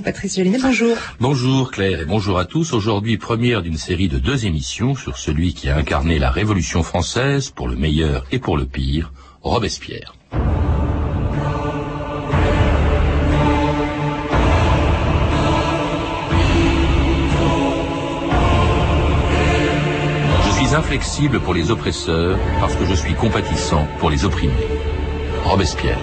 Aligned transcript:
Patrice. 0.00 0.40
Bonjour. 0.62 0.96
Bonjour 1.20 1.70
Claire 1.70 2.00
et 2.00 2.04
bonjour 2.04 2.38
à 2.38 2.44
tous. 2.44 2.72
Aujourd'hui, 2.72 3.18
première 3.18 3.62
d'une 3.62 3.76
série 3.76 4.08
de 4.08 4.18
deux 4.18 4.46
émissions 4.46 4.94
sur 4.94 5.18
celui 5.18 5.52
qui 5.54 5.68
a 5.68 5.76
incarné 5.76 6.18
la 6.18 6.30
Révolution 6.30 6.82
française 6.82 7.50
pour 7.50 7.68
le 7.68 7.76
meilleur 7.76 8.24
et 8.32 8.38
pour 8.38 8.56
le 8.56 8.64
pire, 8.64 9.12
Robespierre. 9.42 10.14
Je 20.44 20.50
suis 20.52 20.74
inflexible 20.74 21.40
pour 21.40 21.54
les 21.54 21.70
oppresseurs 21.70 22.38
parce 22.60 22.76
que 22.76 22.86
je 22.86 22.94
suis 22.94 23.14
compatissant 23.14 23.86
pour 23.98 24.10
les 24.10 24.24
opprimés. 24.24 24.68
Robespierre. 25.44 25.98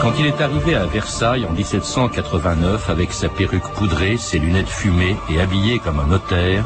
Quand 0.00 0.12
il 0.18 0.26
est 0.26 0.40
arrivé 0.40 0.74
à 0.74 0.84
Versailles 0.86 1.46
en 1.48 1.52
1789 1.52 2.90
avec 2.90 3.12
sa 3.12 3.28
perruque 3.28 3.68
poudrée, 3.74 4.16
ses 4.16 4.40
lunettes 4.40 4.68
fumées 4.68 5.16
et 5.30 5.40
habillé 5.40 5.78
comme 5.78 6.00
un 6.00 6.06
notaire, 6.06 6.64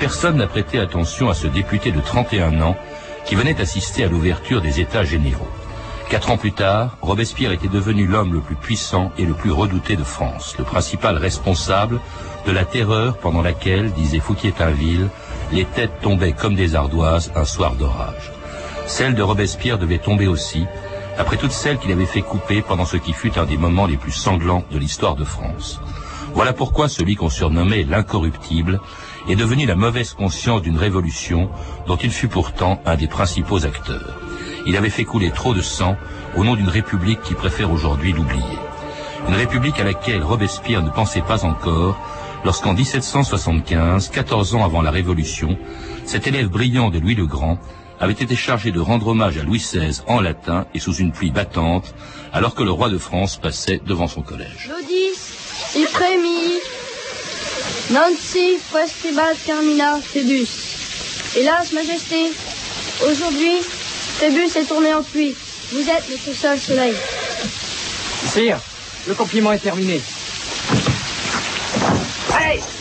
personne 0.00 0.38
n'a 0.38 0.48
prêté 0.48 0.80
attention 0.80 1.30
à 1.30 1.34
ce 1.34 1.46
député 1.46 1.92
de 1.92 2.00
31 2.00 2.60
ans 2.60 2.76
qui 3.24 3.36
venait 3.36 3.60
assister 3.60 4.02
à 4.02 4.08
l'ouverture 4.08 4.60
des 4.60 4.80
États 4.80 5.04
généraux. 5.04 5.46
Quatre 6.10 6.30
ans 6.30 6.38
plus 6.38 6.52
tard, 6.52 6.96
Robespierre 7.02 7.52
était 7.52 7.68
devenu 7.68 8.06
l'homme 8.06 8.32
le 8.32 8.40
plus 8.40 8.56
puissant 8.56 9.12
et 9.18 9.26
le 9.26 9.34
plus 9.34 9.52
redouté 9.52 9.94
de 9.94 10.04
France, 10.04 10.56
le 10.58 10.64
principal 10.64 11.18
responsable 11.18 12.00
de 12.48 12.52
la 12.54 12.64
terreur 12.64 13.18
pendant 13.18 13.42
laquelle, 13.42 13.92
disait 13.92 14.20
Fouquier-Tinville, 14.20 15.10
les 15.52 15.66
têtes 15.66 16.00
tombaient 16.00 16.32
comme 16.32 16.54
des 16.54 16.74
ardoises 16.74 17.30
un 17.36 17.44
soir 17.44 17.74
d'orage. 17.74 18.32
Celle 18.86 19.14
de 19.14 19.20
Robespierre 19.20 19.78
devait 19.78 19.98
tomber 19.98 20.26
aussi, 20.28 20.64
après 21.18 21.36
toutes 21.36 21.52
celles 21.52 21.76
qu'il 21.76 21.92
avait 21.92 22.06
fait 22.06 22.22
couper 22.22 22.62
pendant 22.62 22.86
ce 22.86 22.96
qui 22.96 23.12
fut 23.12 23.38
un 23.38 23.44
des 23.44 23.58
moments 23.58 23.84
les 23.84 23.98
plus 23.98 24.12
sanglants 24.12 24.64
de 24.70 24.78
l'histoire 24.78 25.14
de 25.14 25.24
France. 25.24 25.78
Voilà 26.32 26.54
pourquoi 26.54 26.88
celui 26.88 27.16
qu'on 27.16 27.28
surnommait 27.28 27.82
l'incorruptible 27.82 28.80
est 29.28 29.36
devenu 29.36 29.66
la 29.66 29.74
mauvaise 29.74 30.14
conscience 30.14 30.62
d'une 30.62 30.78
révolution 30.78 31.50
dont 31.86 31.96
il 31.96 32.10
fut 32.10 32.28
pourtant 32.28 32.80
un 32.86 32.96
des 32.96 33.08
principaux 33.08 33.66
acteurs. 33.66 34.18
Il 34.64 34.74
avait 34.78 34.88
fait 34.88 35.04
couler 35.04 35.32
trop 35.32 35.52
de 35.52 35.60
sang 35.60 35.96
au 36.34 36.44
nom 36.44 36.54
d'une 36.56 36.70
république 36.70 37.20
qui 37.20 37.34
préfère 37.34 37.70
aujourd'hui 37.70 38.14
l'oublier. 38.14 38.58
Une 39.28 39.34
république 39.34 39.78
à 39.80 39.84
laquelle 39.84 40.22
Robespierre 40.22 40.82
ne 40.82 40.88
pensait 40.88 41.20
pas 41.20 41.44
encore 41.44 41.98
lorsqu'en 42.44 42.74
1775, 42.74 44.10
14 44.10 44.54
ans 44.54 44.64
avant 44.64 44.82
la 44.82 44.90
Révolution, 44.90 45.58
cet 46.04 46.26
élève 46.26 46.48
brillant 46.48 46.90
de 46.90 46.98
Louis 46.98 47.14
le 47.14 47.26
Grand 47.26 47.58
avait 48.00 48.12
été 48.12 48.36
chargé 48.36 48.70
de 48.70 48.80
rendre 48.80 49.08
hommage 49.08 49.38
à 49.38 49.42
Louis 49.42 49.58
XVI 49.58 50.00
en 50.06 50.20
latin 50.20 50.66
et 50.74 50.78
sous 50.78 50.94
une 50.94 51.12
pluie 51.12 51.30
battante, 51.30 51.94
alors 52.32 52.54
que 52.54 52.62
le 52.62 52.70
roi 52.70 52.88
de 52.88 52.98
France 52.98 53.36
passait 53.36 53.80
devant 53.84 54.06
son 54.06 54.22
collège. 54.22 54.70
Lodis, 54.70 55.18
il 55.76 55.86
frémit, 55.86 56.60
Nancy, 57.90 58.58
festival 58.58 59.34
termina, 59.44 59.98
Phébus. 60.00 60.48
Hélas, 61.36 61.72
Majesté, 61.72 62.30
aujourd'hui, 63.06 63.60
Phébus 64.18 64.56
est 64.56 64.64
tourné 64.64 64.94
en 64.94 65.02
pluie. 65.02 65.34
Vous 65.72 65.80
êtes 65.80 66.08
notre 66.10 66.38
seul 66.38 66.58
soleil. 66.58 66.94
Sire, 68.26 68.58
le 69.06 69.14
compliment 69.14 69.52
est 69.52 69.58
terminé. 69.58 70.00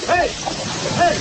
Hey 0.10 0.30
Hey 1.00 1.16
Hey 1.16 1.18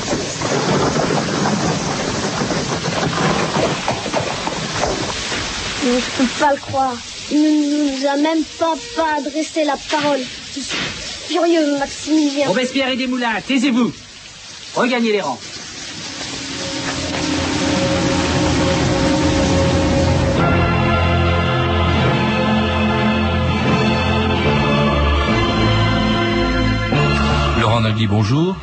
Je 5.83 5.89
ne 5.89 6.01
peux 6.19 6.41
pas 6.41 6.53
le 6.53 6.61
croire. 6.61 6.97
Il 7.31 7.41
ne 7.43 7.99
nous 7.99 8.07
a 8.07 8.17
même 8.17 8.43
pas, 8.59 8.75
pas 8.97 9.19
adressé 9.19 9.65
la 9.65 9.77
parole. 9.91 10.21
Je 10.55 10.61
suis 10.61 10.77
furieux, 11.29 11.79
Maximilien. 11.79 12.49
Robespierre 12.49 12.89
et 12.89 12.97
Desmoulins, 12.97 13.41
taisez-vous. 13.47 13.93
Regagnez 14.75 15.13
les 15.13 15.21
rangs. 15.21 15.39
Laurent 27.61 27.81
Nagui, 27.81 28.07
bonjour. 28.07 28.57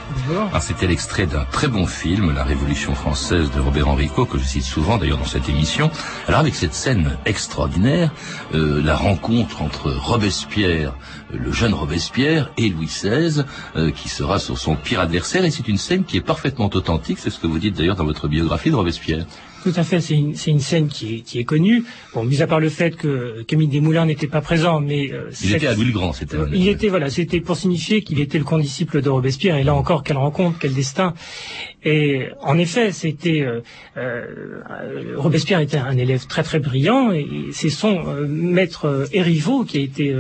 C'était 0.61 0.88
l'extrait 0.88 1.25
d'un 1.25 1.44
très 1.45 1.67
bon 1.67 1.85
film, 1.85 2.33
La 2.33 2.44
Révolution 2.44 2.95
française 2.95 3.51
de 3.51 3.59
Robert 3.59 3.89
Enrico, 3.89 4.25
que 4.25 4.38
je 4.38 4.44
cite 4.44 4.63
souvent 4.63 4.97
d'ailleurs 4.97 5.17
dans 5.17 5.25
cette 5.25 5.49
émission. 5.49 5.91
Alors 6.27 6.39
avec 6.39 6.55
cette 6.55 6.73
scène 6.73 7.17
extraordinaire, 7.25 8.11
euh, 8.53 8.81
la 8.81 8.95
rencontre 8.95 9.61
entre 9.61 9.91
Robespierre, 9.91 10.94
le 11.33 11.51
jeune 11.51 11.73
Robespierre, 11.73 12.51
et 12.57 12.69
Louis 12.69 12.88
XVI, 12.88 13.44
euh, 13.75 13.91
qui 13.91 14.09
sera 14.09 14.39
sur 14.39 14.57
son 14.57 14.75
pire 14.75 15.01
adversaire, 15.01 15.44
et 15.44 15.51
c'est 15.51 15.67
une 15.67 15.77
scène 15.77 16.05
qui 16.05 16.17
est 16.17 16.21
parfaitement 16.21 16.69
authentique, 16.73 17.19
c'est 17.19 17.29
ce 17.29 17.39
que 17.39 17.47
vous 17.47 17.59
dites 17.59 17.75
d'ailleurs 17.75 17.97
dans 17.97 18.05
votre 18.05 18.27
biographie 18.27 18.71
de 18.71 18.75
Robespierre. 18.75 19.25
Tout 19.63 19.74
à 19.78 19.84
fait, 19.84 20.01
c'est 20.01 20.16
une, 20.16 20.35
une, 20.47 20.59
scène 20.59 20.90
qui 20.90 21.16
est, 21.16 21.19
qui 21.22 21.40
est, 21.40 21.46
connue. 21.46 21.85
Bon, 22.13 22.25
mis 22.25 22.41
à 22.41 22.47
part 22.47 22.59
le 22.59 22.69
fait 22.69 22.97
que 22.97 23.44
Camille 23.44 23.69
Desmoulins 23.69 24.06
n'était 24.06 24.28
pas 24.28 24.41
présent, 24.41 24.81
mais 24.81 25.09
euh, 25.12 25.29
il 25.41 25.56
était 25.56 25.68
à 25.68 25.74
Louis 25.74 25.85
le 25.85 25.94
Grand, 25.94 26.12
c'était. 26.12 26.35
il 26.53 26.68
était 26.68 26.90
voilà, 26.90 27.09
c'était 27.09 27.40
pour 27.40 27.56
signifier 27.56 28.03
qu'il 28.03 28.19
était 28.19 28.38
le 28.38 28.44
condisciple 28.44 29.01
de 29.01 29.09
Robespierre. 29.09 29.56
Et 29.56 29.63
là 29.63 29.74
encore, 29.74 30.03
quelle 30.03 30.18
rencontre, 30.18 30.57
quel 30.59 30.74
destin. 30.74 31.13
Et 31.85 32.29
en 32.41 32.57
effet, 32.57 32.91
c'était 32.91 33.41
euh, 33.41 33.62
euh, 33.97 35.16
Robespierre 35.18 35.59
était 35.59 35.78
un 35.78 35.97
élève 35.97 36.25
très 36.28 36.44
très 36.44 36.59
brillant 36.59 37.12
et 37.12 37.28
c'est 37.51 37.69
son 37.69 38.07
euh, 38.07 38.25
maître 38.28 39.07
Erivo 39.12 39.66
qui 39.66 39.78
a 39.80 39.81
été 39.81 40.16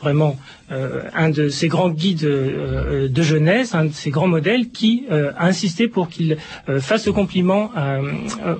vraiment 0.00 0.38
un 0.70 1.30
de 1.30 1.48
ses 1.48 1.68
grands 1.68 1.90
guides 1.90 2.24
de 2.24 3.22
jeunesse, 3.22 3.74
un 3.74 3.86
de 3.86 3.92
ses 3.92 4.10
grands 4.10 4.28
modèles 4.28 4.70
qui 4.70 5.04
a 5.10 5.46
insisté 5.46 5.88
pour 5.88 6.08
qu'il 6.08 6.36
fasse 6.80 7.04
ce 7.04 7.10
compliment 7.10 7.70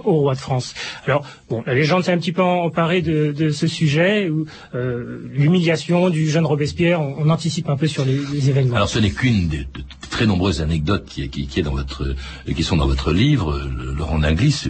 au 0.05 0.21
roi 0.21 0.35
de 0.35 0.39
France. 0.39 0.75
Alors 1.07 1.25
bon, 1.51 1.63
la 1.67 1.75
légende 1.75 2.05
s'est 2.05 2.13
un 2.13 2.19
petit 2.19 2.33
peu 2.33 2.43
emparée 2.43 3.03
de, 3.03 3.51
ce 3.51 3.67
sujet 3.67 4.31
où 4.31 4.47
l'humiliation 4.75 6.11
du 6.11 6.29
jeune 6.31 6.47
Robespierre, 6.47 7.01
on, 7.01 7.29
anticipe 7.29 7.69
un 7.69 7.77
peu 7.77 7.87
sur 7.87 8.05
les, 8.05 8.49
événements. 8.49 8.77
Alors 8.77 8.89
ce 8.89 8.99
n'est 8.99 9.11
qu'une 9.11 9.49
de, 9.49 9.59
de, 9.59 9.85
très 10.11 10.27
nombreuses 10.27 10.63
anecdotes 10.63 11.05
qui, 11.05 11.49
est 11.57 11.63
dans 11.63 11.75
votre 11.75 12.15
qui 12.55 12.63
sont 12.63 12.77
dans 12.77 12.87
votre 12.87 13.13
livre, 13.13 13.61
Laurent 13.97 14.19
Dinglis, 14.19 14.69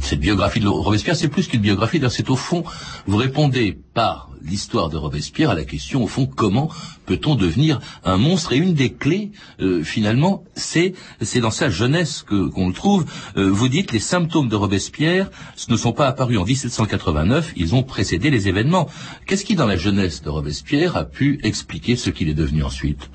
cette 0.00 0.20
biographie 0.20 0.60
de 0.60 0.68
Robespierre, 0.68 1.16
c'est 1.16 1.28
plus 1.28 1.48
qu'une 1.48 1.60
biographie, 1.60 2.00
c'est 2.10 2.30
au 2.30 2.36
fond, 2.36 2.64
vous 3.06 3.16
répondez 3.16 3.78
par 3.94 4.30
l'histoire 4.42 4.88
de 4.88 4.96
Robespierre 4.96 5.50
à 5.50 5.54
la 5.54 5.64
question, 5.64 6.04
au 6.04 6.06
fond, 6.06 6.26
comment 6.26 6.65
peut-on 7.06 7.34
devenir 7.34 7.80
un 8.04 8.16
monstre 8.16 8.52
Et 8.52 8.56
une 8.56 8.74
des 8.74 8.92
clés, 8.92 9.32
euh, 9.60 9.82
finalement, 9.82 10.44
c'est 10.54 10.94
c'est 11.20 11.40
dans 11.40 11.50
sa 11.50 11.70
jeunesse 11.70 12.22
que 12.22 12.48
qu'on 12.48 12.68
le 12.68 12.74
trouve. 12.74 13.06
Euh, 13.36 13.48
vous 13.50 13.68
dites 13.68 13.92
les 13.92 14.00
symptômes 14.00 14.48
de 14.48 14.56
Robespierre 14.56 15.30
ne 15.68 15.76
sont 15.76 15.92
pas 15.92 16.06
apparus 16.08 16.38
en 16.38 16.44
1789, 16.44 17.52
ils 17.56 17.74
ont 17.74 17.82
précédé 17.82 18.30
les 18.30 18.48
événements. 18.48 18.88
Qu'est-ce 19.26 19.44
qui, 19.44 19.54
dans 19.54 19.66
la 19.66 19.76
jeunesse 19.76 20.22
de 20.22 20.30
Robespierre, 20.30 20.96
a 20.96 21.04
pu 21.04 21.40
expliquer 21.42 21.96
ce 21.96 22.10
qu'il 22.10 22.28
est 22.28 22.34
devenu 22.34 22.62
ensuite? 22.62 23.10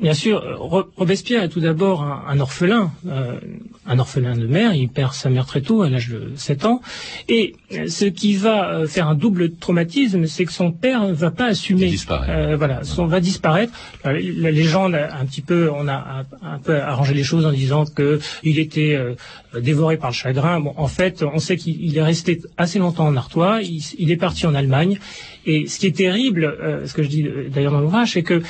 Bien 0.00 0.14
sûr, 0.14 0.42
Robespierre 0.96 1.42
est 1.42 1.48
tout 1.48 1.60
d'abord 1.60 2.02
un, 2.02 2.38
orphelin, 2.38 2.92
euh, 3.08 3.40
un 3.84 3.98
orphelin 3.98 4.36
de 4.36 4.46
mère. 4.46 4.72
Il 4.74 4.88
perd 4.88 5.12
sa 5.12 5.28
mère 5.28 5.44
très 5.44 5.60
tôt, 5.60 5.82
à 5.82 5.90
l'âge 5.90 6.08
de 6.08 6.32
7 6.36 6.66
ans. 6.66 6.80
Et 7.28 7.56
ce 7.88 8.04
qui 8.04 8.36
va 8.36 8.70
euh, 8.70 8.86
faire 8.86 9.08
un 9.08 9.16
double 9.16 9.54
traumatisme, 9.54 10.26
c'est 10.26 10.44
que 10.44 10.52
son 10.52 10.70
père 10.70 11.02
ne 11.02 11.12
va 11.12 11.30
pas 11.32 11.46
assumer. 11.46 11.92
Euh, 12.28 12.56
voilà, 12.56 12.84
son, 12.84 13.06
va 13.06 13.18
disparaître. 13.18 13.72
La, 14.04 14.12
légende, 14.12 14.94
un 14.94 15.24
petit 15.26 15.42
peu, 15.42 15.70
on 15.70 15.88
a 15.88 16.24
un, 16.42 16.58
peu 16.58 16.80
arrangé 16.80 17.12
les 17.14 17.24
choses 17.24 17.44
en 17.44 17.52
disant 17.52 17.84
que 17.84 18.20
il 18.44 18.58
était 18.58 18.94
euh, 18.94 19.14
dévoré 19.60 19.96
par 19.96 20.10
le 20.10 20.14
chagrin. 20.14 20.60
Bon, 20.60 20.74
en 20.76 20.88
fait, 20.88 21.24
on 21.24 21.38
sait 21.38 21.56
qu'il 21.56 21.96
est 21.96 22.02
resté 22.02 22.40
assez 22.56 22.78
longtemps 22.78 23.06
en 23.06 23.16
Artois. 23.16 23.62
Il, 23.62 23.82
il 23.98 24.12
est 24.12 24.16
parti 24.16 24.46
en 24.46 24.54
Allemagne 24.54 24.98
Et 25.46 25.66
ce 25.66 25.78
qui 25.78 25.86
est 25.86 25.96
terrible, 25.96 26.56
ce 26.84 26.92
que 26.92 27.02
je 27.02 27.08
dis 27.08 27.26
d'ailleurs 27.50 27.72
dans 27.72 27.80
l'ouvrage, 27.80 28.12
c'est 28.12 28.22
que 28.22 28.42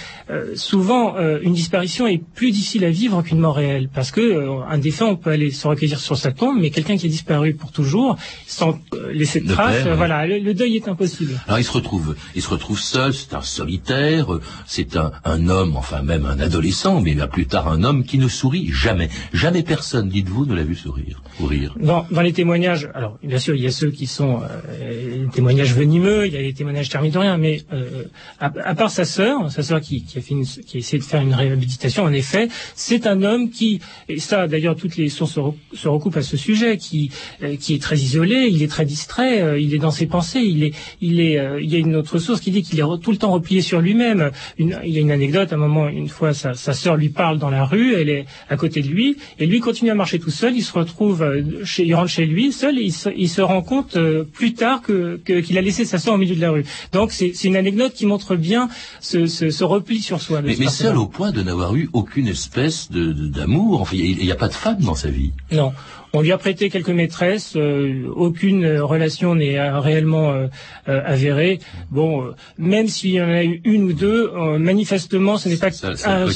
souvent 0.54 1.16
une 1.42 1.52
disparition 1.52 2.06
est 2.06 2.22
plus 2.34 2.50
difficile 2.50 2.84
à 2.84 2.90
vivre 2.90 3.22
qu'une 3.22 3.38
mort 3.38 3.56
réelle, 3.56 3.88
parce 3.92 4.10
que 4.10 4.48
un 4.68 4.78
défunt, 4.78 5.06
on 5.06 5.16
peut 5.16 5.30
aller 5.30 5.50
se 5.50 5.66
recueillir 5.68 6.00
sur 6.00 6.16
sa 6.16 6.32
tombe, 6.32 6.58
mais 6.60 6.70
quelqu'un 6.70 6.96
qui 6.96 7.06
est 7.06 7.10
disparu 7.10 7.54
pour 7.54 7.72
toujours, 7.72 8.16
sans 8.46 8.78
laisser 9.12 9.40
de 9.40 9.48
traces, 9.48 9.86
voilà, 9.86 10.26
le, 10.26 10.54
deuil 10.54 10.76
est 10.76 10.88
impossible. 10.88 11.40
Alors 11.46 11.58
il 11.60 11.64
se 11.64 11.72
retrouve, 11.72 12.16
il 12.34 12.42
se 12.42 12.48
retrouve 12.48 12.80
seul, 12.80 13.14
c'est 13.14 13.34
un 13.34 13.42
solitaire, 13.42 14.26
c'est 14.66 14.96
un, 14.96 15.12
un 15.24 15.48
homme, 15.48 15.76
enfin 15.76 16.02
même 16.02 16.26
un 16.26 16.40
adolescent, 16.40 17.00
mais 17.00 17.14
plus 17.28 17.46
tard 17.46 17.68
un 17.68 17.84
homme 17.84 18.04
qui 18.04 18.18
ne 18.18 18.28
sourit 18.28 18.70
jamais. 18.72 19.08
Jamais 19.32 19.62
personne, 19.62 20.08
dites-vous, 20.08 20.46
ne 20.46 20.54
l'a 20.54 20.64
vu 20.64 20.74
sourire 20.74 21.22
ou 21.40 21.46
rire. 21.46 21.74
Dans, 21.78 22.06
dans, 22.10 22.22
les 22.22 22.32
témoignages, 22.32 22.88
alors 22.94 23.18
bien 23.22 23.38
sûr, 23.38 23.54
il 23.54 23.62
y 23.62 23.66
a 23.66 23.70
ceux 23.70 23.90
qui 23.90 24.06
sont 24.06 24.40
euh, 24.80 25.26
témoignages 25.32 25.74
venimeux, 25.74 26.26
il 26.26 26.32
y 26.32 26.36
a 26.36 26.42
les 26.42 26.52
témoignages 26.52 26.77
thermidoriens, 26.86 27.36
mais 27.38 27.62
euh, 27.72 28.04
à, 28.38 28.74
part 28.74 28.90
sa 28.90 29.04
sœur, 29.04 29.50
sa 29.50 29.62
sœur 29.62 29.80
qui, 29.80 30.04
a 30.14 30.18
essayé 30.18 30.98
de 30.98 31.04
faire 31.04 31.20
une 31.20 31.34
réhabilitation, 31.34 32.04
en 32.04 32.12
effet, 32.12 32.48
c'est 32.74 33.06
un 33.06 33.22
homme 33.22 33.50
qui, 33.50 33.80
et 34.08 34.18
ça 34.18 34.46
d'ailleurs 34.46 34.76
toutes 34.76 34.96
les 34.96 35.08
sources 35.08 35.38
se, 35.74 35.88
recoupent 35.88 36.16
à 36.16 36.22
ce 36.22 36.36
sujet, 36.36 36.76
qui, 36.76 37.10
euh, 37.42 37.56
qui 37.56 37.74
est 37.74 37.82
très 37.82 37.96
isolé, 37.96 38.48
il 38.50 38.62
est 38.62 38.68
très 38.68 38.84
distrait, 38.84 39.40
euh, 39.40 39.58
il 39.58 39.74
est 39.74 39.78
dans 39.78 39.90
ses 39.90 40.06
pensées, 40.06 40.40
il 40.40 40.72
y 41.00 41.38
a 41.38 41.78
une 41.78 41.96
autre 41.96 42.18
source 42.18 42.40
qui 42.40 42.50
dit 42.50 42.62
qu'il 42.62 42.78
est 42.78 42.84
tout 43.02 43.10
le 43.10 43.18
temps 43.18 43.32
replié 43.32 43.60
sur 43.60 43.80
lui-même. 43.80 44.30
il 44.58 44.68
y 44.68 44.98
a 44.98 45.00
une 45.00 45.10
anecdote, 45.10 45.52
à 45.52 45.56
un 45.56 45.58
moment, 45.58 45.88
une 45.88 46.08
fois, 46.08 46.34
sa, 46.34 46.54
sœur 46.54 46.96
lui 46.96 47.08
parle 47.08 47.38
dans 47.38 47.50
la 47.50 47.64
rue, 47.64 47.94
elle 47.94 48.08
est 48.08 48.26
à 48.48 48.56
côté 48.56 48.82
de 48.82 48.88
lui, 48.88 49.16
et 49.38 49.46
lui 49.46 49.60
continue 49.60 49.90
à 49.90 49.94
marcher 49.94 50.18
tout 50.18 50.30
seul, 50.30 50.56
il 50.56 50.62
se 50.62 50.72
retrouve 50.72 51.24
chez, 51.64 51.84
il 51.84 51.94
rentre 51.94 52.10
chez 52.10 52.26
lui 52.26 52.52
seul, 52.52 52.78
et 52.78 52.82
il 52.82 52.92
se, 52.92 53.08
il 53.16 53.28
se 53.28 53.40
rend 53.40 53.62
compte 53.62 53.98
plus 54.32 54.54
tard 54.54 54.82
que 54.82 55.18
qu'il 55.24 55.58
a 55.58 55.60
laissé 55.60 55.84
sa 55.84 55.98
sœur 55.98 56.14
au 56.14 56.18
milieu 56.18 56.34
de 56.34 56.40
la 56.40 56.50
rue. 56.50 56.64
Donc 56.92 57.12
c'est 57.12 57.44
une 57.44 57.56
anecdote 57.56 57.92
qui 57.94 58.06
montre 58.06 58.36
bien 58.36 58.68
ce, 59.00 59.26
ce, 59.26 59.50
ce 59.50 59.64
repli 59.64 60.00
sur 60.00 60.20
soi. 60.20 60.42
Mais, 60.42 60.56
mais 60.58 60.68
seul 60.68 60.96
au 60.96 61.06
point 61.06 61.32
de 61.32 61.42
n'avoir 61.42 61.74
eu 61.74 61.88
aucune 61.92 62.28
espèce 62.28 62.90
de 62.90 63.12
d'amour. 63.12 63.80
Enfin, 63.80 63.96
il 63.96 64.18
n'y 64.18 64.30
a, 64.30 64.34
a, 64.34 64.36
pas 64.36 64.48
de 64.48 64.54
femme 64.54 64.80
dans 64.80 64.94
sa 64.94 65.08
vie. 65.08 65.32
Non. 65.52 65.72
On 66.12 66.22
lui 66.22 66.32
a 66.32 66.38
prêté 66.38 66.70
quelques 66.70 66.88
maîtresses, 66.88 67.54
euh, 67.56 68.10
aucune 68.14 68.66
relation 68.78 69.34
n'est 69.34 69.58
euh, 69.58 69.78
réellement 69.78 70.32
euh, 70.32 70.48
avérée. 70.86 71.58
Bon, 71.90 72.32
même 72.56 72.88
s'il 72.88 73.10
y 73.10 73.20
en 73.20 73.28
a 73.28 73.44
eu 73.44 73.60
une 73.64 73.84
ou 73.84 73.92
deux, 73.92 74.32
manifestement, 74.58 75.36
ce 75.36 75.48
n'est 75.48 75.56
pas, 75.56 75.70
ça, 75.70 75.94
ça 75.96 76.26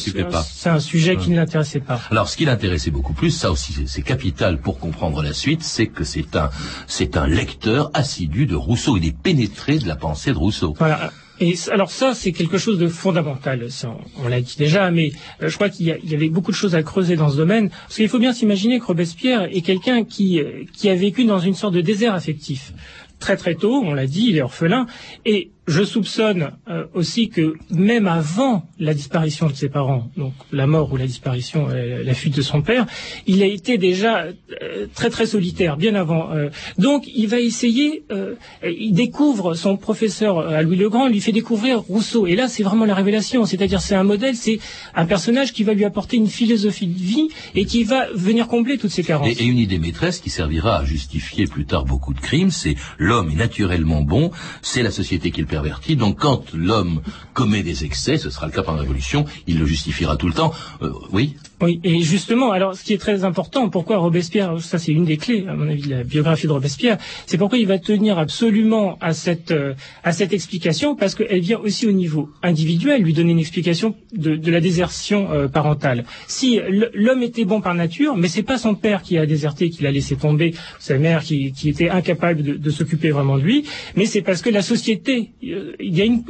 c'est 0.45 0.69
un 0.69 0.81
sujet 0.81 1.17
qui 1.17 1.31
ne 1.31 1.37
l'intéressait 1.37 1.81
pas. 1.81 2.01
Alors, 2.11 2.29
ce 2.29 2.37
qui 2.37 2.45
l'intéressait 2.45 2.91
beaucoup 2.91 3.15
plus, 3.15 3.31
ça 3.31 3.51
aussi, 3.51 3.75
c'est 3.87 4.03
capital 4.03 4.59
pour 4.59 4.79
comprendre 4.79 5.23
la 5.23 5.33
suite, 5.33 5.63
c'est 5.63 5.87
que 5.87 6.05
c'est 6.05 6.37
un, 6.37 6.51
c'est 6.87 7.17
un 7.17 7.27
lecteur 7.27 7.91
assidu 7.95 8.47
de 8.47 8.55
Rousseau. 8.55 8.97
Il 8.99 9.07
est 9.07 9.17
pénétré 9.17 9.79
de 9.79 9.89
la 9.89 9.97
pensée 9.97 10.33
de 10.33 10.39
Rousseau. 10.39 10.75
Voilà. 10.79 11.11
Et 11.43 11.55
alors 11.73 11.91
ça, 11.91 12.15
c'est 12.15 12.31
quelque 12.31 12.57
chose 12.57 12.79
de 12.79 12.87
fondamental. 12.87 13.67
on, 14.23 14.29
l'a 14.29 14.41
dit 14.41 14.55
déjà, 14.57 14.93
mais 14.93 15.11
euh, 15.43 15.49
je 15.49 15.55
crois 15.57 15.71
qu'il 15.71 15.87
y, 15.87 16.15
avait 16.15 16.29
beaucoup 16.29 16.53
de 16.53 16.57
choses 16.57 16.77
à 16.77 16.85
creuser 16.85 17.17
dans 17.17 17.31
ce 17.31 17.37
domaine. 17.37 17.69
Parce 17.69 17.97
qu'il 17.97 18.09
faut 18.09 18.21
bien 18.21 18.33
s'imaginer 18.33 18.79
que 18.79 18.85
Robespierre 18.85 19.49
est 19.51 19.63
quelqu'un 19.63 20.05
qui, 20.05 20.39
euh, 20.39 20.63
qui 20.73 20.89
a 20.89 20.95
vécu 20.95 21.25
dans 21.25 21.41
une 21.41 21.55
sorte 21.55 21.75
de 21.75 21.81
désert 21.81 22.15
affectif. 22.15 22.73
Très 23.19 23.37
très 23.37 23.57
tôt, 23.57 23.83
on 23.85 23.93
l'a 23.93 24.07
dit, 24.07 24.27
il 24.29 24.37
est 24.37 24.43
orphelin. 24.43 24.87
Et 25.27 25.51
je 25.69 25.85
soupçonne 25.85 26.51
euh, 26.69 26.87
aussi 26.93 27.29
que 27.29 27.55
même 27.71 28.09
avant 28.09 28.65
la 28.81 28.95
disparition 28.95 29.47
de 29.47 29.55
ses 29.55 29.69
parents, 29.69 30.11
donc 30.17 30.33
la 30.51 30.67
mort 30.67 30.93
ou 30.93 30.97
la 30.97 31.07
disparition, 31.07 31.69
euh, 31.71 32.03
la 32.03 32.15
fuite 32.15 32.37
de 32.37 32.43
son 32.43 32.63
père, 32.63 32.87
il 33.29 33.43
a 33.43 33.47
été 33.47 33.79
déjà 33.79 34.25
euh, 34.25 34.87
très 34.93 35.09
très 35.09 35.27
solitaire, 35.27 35.77
bien 35.77 35.95
avant. 35.95 36.31
donc 36.79 37.05
il 37.15 37.27
va 37.29 37.41
essayer, 37.41 38.05
il 38.65 38.93
découvre 38.93 39.55
son 39.55 39.77
professeur 39.77 40.39
à 40.41 40.63
Louis 40.63 40.77
le 40.77 40.89
Grand, 40.89 41.09
lui 41.09 41.21
fait 41.21 41.33
découvrir 41.33 41.81
Rousseau. 41.81 42.27
Et 42.27 42.35
là, 42.35 42.49
c'est 42.49 42.63
vraiment 42.63 42.85
la 42.85 42.95
révélation, 42.95 43.45
c'est-à-dire 43.45 43.81
c'est 43.81 43.95
un 43.95 44.05
modèle, 44.05 44.37
c'est 44.37 44.59
un 44.95 45.07
personnage 45.07 45.53
qui 45.53 45.65
va 45.65 45.75
lui 45.75 45.85
apporter 45.85 46.17
une 46.17 46.29
philosophie 46.29 46.87
de 46.87 46.99
vie 46.99 47.29
et 47.55 47.65
qui 47.65 47.85
va 47.85 48.07
venir 48.15 48.49
combler 48.49 48.79
toutes 48.79 48.91
ses 48.91 49.05
carences. 49.05 49.41
Et, 49.41 49.45
une 49.45 49.59
idée 49.59 49.79
maîtresse 49.79 50.19
qui 50.19 50.31
servira 50.31 50.79
à 50.79 50.85
justifier 50.85 51.47
plus 51.47 51.67
tard 51.67 51.85
beaucoup 51.85 52.15
de 52.15 52.21
crimes, 52.21 52.51
c'est 52.51 52.77
l'homme 52.99 53.31
est 53.31 53.37
naturellement 53.37 54.03
bon, 54.03 54.31
c'est 54.63 54.83
la 54.83 54.91
société 54.91 55.31
qui 55.31 55.41
le 55.41 55.47
Donc 55.97 56.19
quand 56.19 56.53
l'homme 56.55 57.03
commet 57.35 57.63
des 57.63 57.85
excès, 57.85 58.19
ce 58.19 58.31
sera 58.31 58.47
le 58.47 58.53
cas 58.53 58.63
par 58.63 58.75
la 58.75 58.81
Révolution, 58.83 59.25
il 59.47 59.59
le 59.59 59.67
justifiera 59.67 60.17
tout 60.17 60.29
le 60.29 60.35
temps. 60.35 60.53
Euh, 60.83 60.93
oui? 61.11 61.37
Oui, 61.63 61.81
et 61.85 62.01
justement, 62.01 62.51
alors 62.51 62.75
ce 62.75 62.83
qui 62.83 62.93
est 62.93 62.99
très 62.99 63.23
important, 63.25 63.69
pourquoi 63.69 63.99
Robespierre, 63.99 64.61
ça 64.61 64.79
c'est 64.79 64.93
une 64.93 65.05
des 65.05 65.17
clés, 65.17 65.45
à 65.49 65.55
mon 65.55 65.69
avis, 65.69 65.83
de 65.83 65.91
la 65.91 66.03
biographie 66.05 66.47
de 66.49 66.53
Robespierre, 66.53 66.99
c'est 67.27 67.39
pourquoi 67.39 67.57
il 67.59 67.67
va 67.69 67.79
tenir 67.79 68.19
absolument 68.19 68.99
à 69.01 69.13
cette, 69.13 69.53
euh, 69.53 69.75
à 70.03 70.13
cette 70.13 70.33
explication, 70.33 70.97
parce 70.97 71.15
qu'elle 71.15 71.41
vient 71.41 71.61
aussi 71.61 71.87
au 71.87 71.93
niveau 71.93 72.29
individuel, 72.43 73.03
lui 73.03 73.13
donner 73.13 73.31
une 73.31 73.39
explication 73.39 73.95
de, 74.13 74.35
de 74.35 74.51
la 74.51 74.61
désertion 74.61 75.31
euh, 75.31 75.47
parentale. 75.49 76.05
Si 76.27 76.61
l'homme 76.95 77.23
était 77.23 77.45
bon 77.45 77.61
par 77.61 77.75
nature, 77.75 78.17
mais 78.17 78.29
c'est 78.29 78.43
pas 78.43 78.59
son 78.59 78.75
père 78.75 79.03
qui 79.03 79.17
a 79.17 79.25
déserté, 79.25 79.71
qui 79.71 79.85
l'a 79.85 79.93
laissé 79.93 80.17
tomber, 80.17 80.55
sa 80.81 80.99
mère 80.99 81.23
qui, 81.23 81.53
qui 81.53 81.69
était 81.69 81.89
incapable 81.91 82.43
de, 82.43 82.55
de 82.55 82.71
s'occuper 82.71 83.11
vraiment 83.11 83.39
de 83.39 83.43
lui, 83.43 83.65
mais 83.95 84.07
c'est 84.07 84.23
parce 84.23 84.43
que 84.43 84.51
la 84.51 84.63
société 84.63 85.31
euh, 85.45 85.75
il 85.81 85.97
y 85.97 86.03
a 86.03 86.05
une, 86.05 86.25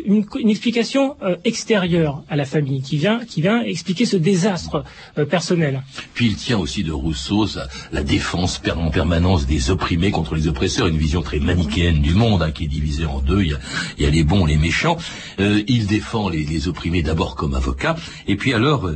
explication 0.50 1.16
euh, 1.22 1.36
extérieure 1.44 2.22
à 2.28 2.36
la 2.36 2.44
famille 2.44 2.82
qui 2.82 2.96
vient, 2.96 3.20
qui 3.24 3.40
vient 3.40 3.62
expliquer 3.62 4.04
ce 4.04 4.16
désastre 4.16 4.84
personnel. 5.24 5.82
Puis 6.14 6.26
il 6.26 6.36
tient 6.36 6.58
aussi 6.58 6.82
de 6.82 6.92
Rousseau 6.92 7.46
la 7.92 8.02
défense 8.02 8.60
en 8.76 8.90
permanence 8.90 9.46
des 9.46 9.70
opprimés 9.70 10.10
contre 10.10 10.34
les 10.34 10.48
oppresseurs, 10.48 10.86
une 10.86 10.96
vision 10.96 11.22
très 11.22 11.38
manichéenne 11.38 12.00
du 12.00 12.14
monde 12.14 12.42
hein, 12.42 12.50
qui 12.50 12.64
est 12.64 12.68
divisée 12.68 13.06
en 13.06 13.20
deux. 13.20 13.42
Il 13.42 13.58
y 13.98 14.06
a, 14.06 14.10
les 14.10 14.24
bons, 14.24 14.46
les 14.46 14.56
méchants. 14.56 14.96
il 15.38 15.86
défend 15.86 16.28
les, 16.28 16.68
opprimés 16.68 17.02
d'abord 17.02 17.34
comme 17.34 17.54
avocat, 17.54 17.96
et 18.28 18.36
puis 18.36 18.52
alors 18.54 18.90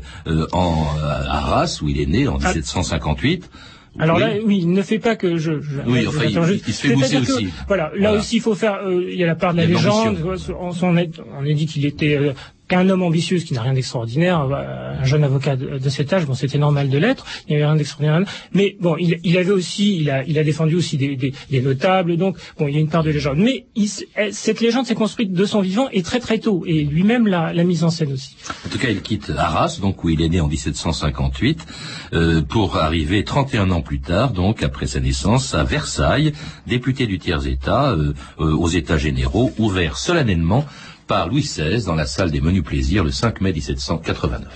en 0.52 0.86
Arras 1.28 1.80
où 1.82 1.88
il 1.88 2.00
est 2.00 2.06
né 2.06 2.28
en 2.28 2.38
1758. 2.38 3.48
Ah. 3.52 3.58
Alors 3.98 4.18
là, 4.18 4.30
oui, 4.44 4.58
il 4.62 4.72
ne 4.72 4.82
fait 4.82 4.98
pas 4.98 5.16
que 5.16 5.36
je. 5.36 5.60
je 5.60 5.80
oui, 5.86 6.06
enfin, 6.06 6.24
il, 6.24 6.60
il, 6.66 6.74
se 6.74 6.86
fait 6.86 6.94
mousser 6.94 7.18
aussi. 7.18 7.48
voilà, 7.66 7.90
là 7.96 8.12
aussi, 8.12 8.36
il 8.36 8.42
faut 8.42 8.54
faire. 8.54 8.80
Euh, 8.86 9.06
il 9.10 9.18
y 9.18 9.24
a 9.24 9.26
la 9.26 9.34
part 9.34 9.52
de 9.52 9.58
la 9.58 9.66
légende. 9.66 10.18
On, 10.50 10.68
on, 10.68 10.72
on, 10.82 10.96
a 10.96 11.52
dit 11.52 11.66
qu'il 11.66 11.86
était 11.86 12.16
euh, 12.16 12.32
qu'un 12.68 12.88
homme 12.88 13.02
ambitieux, 13.02 13.38
qui 13.38 13.54
n'a 13.54 13.62
rien 13.62 13.74
d'extraordinaire, 13.74 14.48
euh, 14.50 15.00
un 15.00 15.04
jeune 15.04 15.24
avocat 15.24 15.56
de, 15.56 15.88
cet 15.88 16.12
âge, 16.12 16.26
bon, 16.26 16.34
c'était 16.34 16.58
normal 16.58 16.88
de 16.88 16.98
l'être, 16.98 17.24
il 17.46 17.50
n'y 17.50 17.56
avait 17.56 17.66
rien 17.66 17.76
d'extraordinaire. 17.76 18.28
Mais 18.52 18.76
bon, 18.80 18.96
il, 18.98 19.38
avait 19.38 19.50
aussi, 19.50 19.96
il 19.96 20.10
a, 20.10 20.44
défendu 20.44 20.74
aussi 20.74 20.96
des, 20.96 21.60
notables, 21.60 22.16
donc 22.16 22.36
bon, 22.58 22.66
il 22.68 22.74
y 22.74 22.78
a 22.78 22.80
une 22.80 22.88
part 22.88 23.02
de 23.02 23.10
légende. 23.10 23.38
Mais 23.38 23.66
il, 23.74 23.88
cette 23.88 24.60
légende 24.60 24.86
s'est 24.86 24.94
construite 24.94 25.32
de 25.32 25.44
son 25.44 25.60
vivant 25.60 25.88
et 25.92 26.02
très 26.02 26.20
très 26.20 26.38
tôt, 26.38 26.64
et 26.66 26.84
lui-même 26.84 27.26
l'a, 27.26 27.52
l'a 27.52 27.64
mise 27.64 27.84
en 27.84 27.90
scène 27.90 28.12
aussi. 28.12 28.36
En 28.66 28.68
tout 28.68 28.78
cas, 28.78 28.88
il 28.88 29.00
quitte 29.00 29.30
Arras, 29.36 29.78
donc 29.80 30.02
où 30.04 30.08
il 30.08 30.22
est 30.22 30.28
né 30.28 30.40
en 30.40 30.48
1758, 30.48 31.66
euh, 32.12 32.42
pour 32.42 32.76
arriver 32.76 33.24
31 33.24 33.70
ans 33.70 33.82
plus 33.82 34.00
tard, 34.00 34.32
donc 34.32 34.62
après 34.62 34.86
sa 34.86 35.00
naissance, 35.00 35.54
à 35.54 35.64
Versailles, 35.64 36.32
député 36.66 37.06
du 37.06 37.18
tiers-État, 37.18 37.90
euh, 37.90 38.14
euh, 38.40 38.54
aux 38.56 38.68
États 38.68 38.98
généraux, 38.98 39.52
ouvert 39.58 39.96
solennellement 39.96 40.64
par 41.06 41.28
Louis 41.28 41.42
XVI 41.42 41.84
dans 41.84 41.94
la 41.94 42.06
salle 42.06 42.30
des 42.30 42.40
menus 42.40 42.64
plaisirs 42.64 43.04
le 43.04 43.10
5 43.10 43.40
mai 43.40 43.52
1789. 43.52 44.48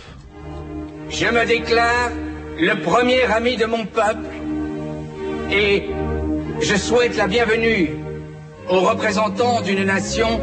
Je 1.10 1.26
me 1.26 1.46
déclare 1.46 2.10
le 2.58 2.80
premier 2.82 3.22
ami 3.22 3.56
de 3.56 3.66
mon 3.66 3.86
peuple 3.86 4.26
et 5.50 5.84
je 6.60 6.76
souhaite 6.76 7.16
la 7.16 7.26
bienvenue 7.26 7.90
aux 8.68 8.80
représentants 8.80 9.60
d'une 9.62 9.84
nation 9.84 10.40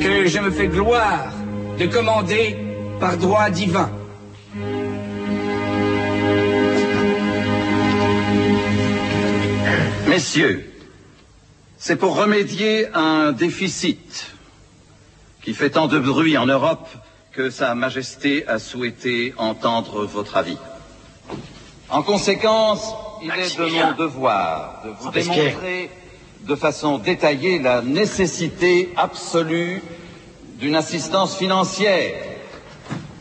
que 0.00 0.26
je 0.26 0.38
me 0.38 0.50
fais 0.50 0.68
gloire 0.68 1.32
de 1.78 1.86
commander 1.86 2.56
par 3.00 3.16
droit 3.16 3.50
divin. 3.50 3.90
Messieurs, 10.08 10.68
c'est 11.76 11.96
pour 11.96 12.16
remédier 12.16 12.88
à 12.92 13.00
un 13.00 13.32
déficit 13.32 14.37
qui 15.48 15.54
fait 15.54 15.70
tant 15.70 15.86
de 15.86 15.98
bruit 15.98 16.36
en 16.36 16.44
Europe 16.44 16.86
que 17.32 17.48
Sa 17.48 17.74
Majesté 17.74 18.46
a 18.46 18.58
souhaité 18.58 19.32
entendre 19.38 20.04
votre 20.04 20.36
avis. 20.36 20.58
En 21.88 22.02
conséquence, 22.02 22.92
il 23.22 23.30
est 23.30 23.56
de 23.56 23.64
mon 23.64 23.92
devoir 23.92 24.82
de 24.84 24.90
vous 25.00 25.10
démontrer 25.10 25.90
de 26.42 26.54
façon 26.54 26.98
détaillée 26.98 27.60
la 27.60 27.80
nécessité 27.80 28.92
absolue 28.94 29.82
d'une 30.58 30.74
assistance 30.74 31.34
financière. 31.34 32.22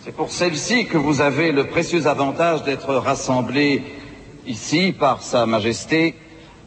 C'est 0.04 0.12
pour 0.12 0.30
celle-ci 0.30 0.86
que 0.86 0.98
vous 0.98 1.22
avez 1.22 1.54
le 1.54 1.68
précieux 1.68 2.08
avantage 2.08 2.62
d'être 2.64 2.94
rassemblés 2.94 3.86
ici 4.46 4.92
par 4.92 5.24
Sa 5.24 5.46
Majesté 5.46 6.14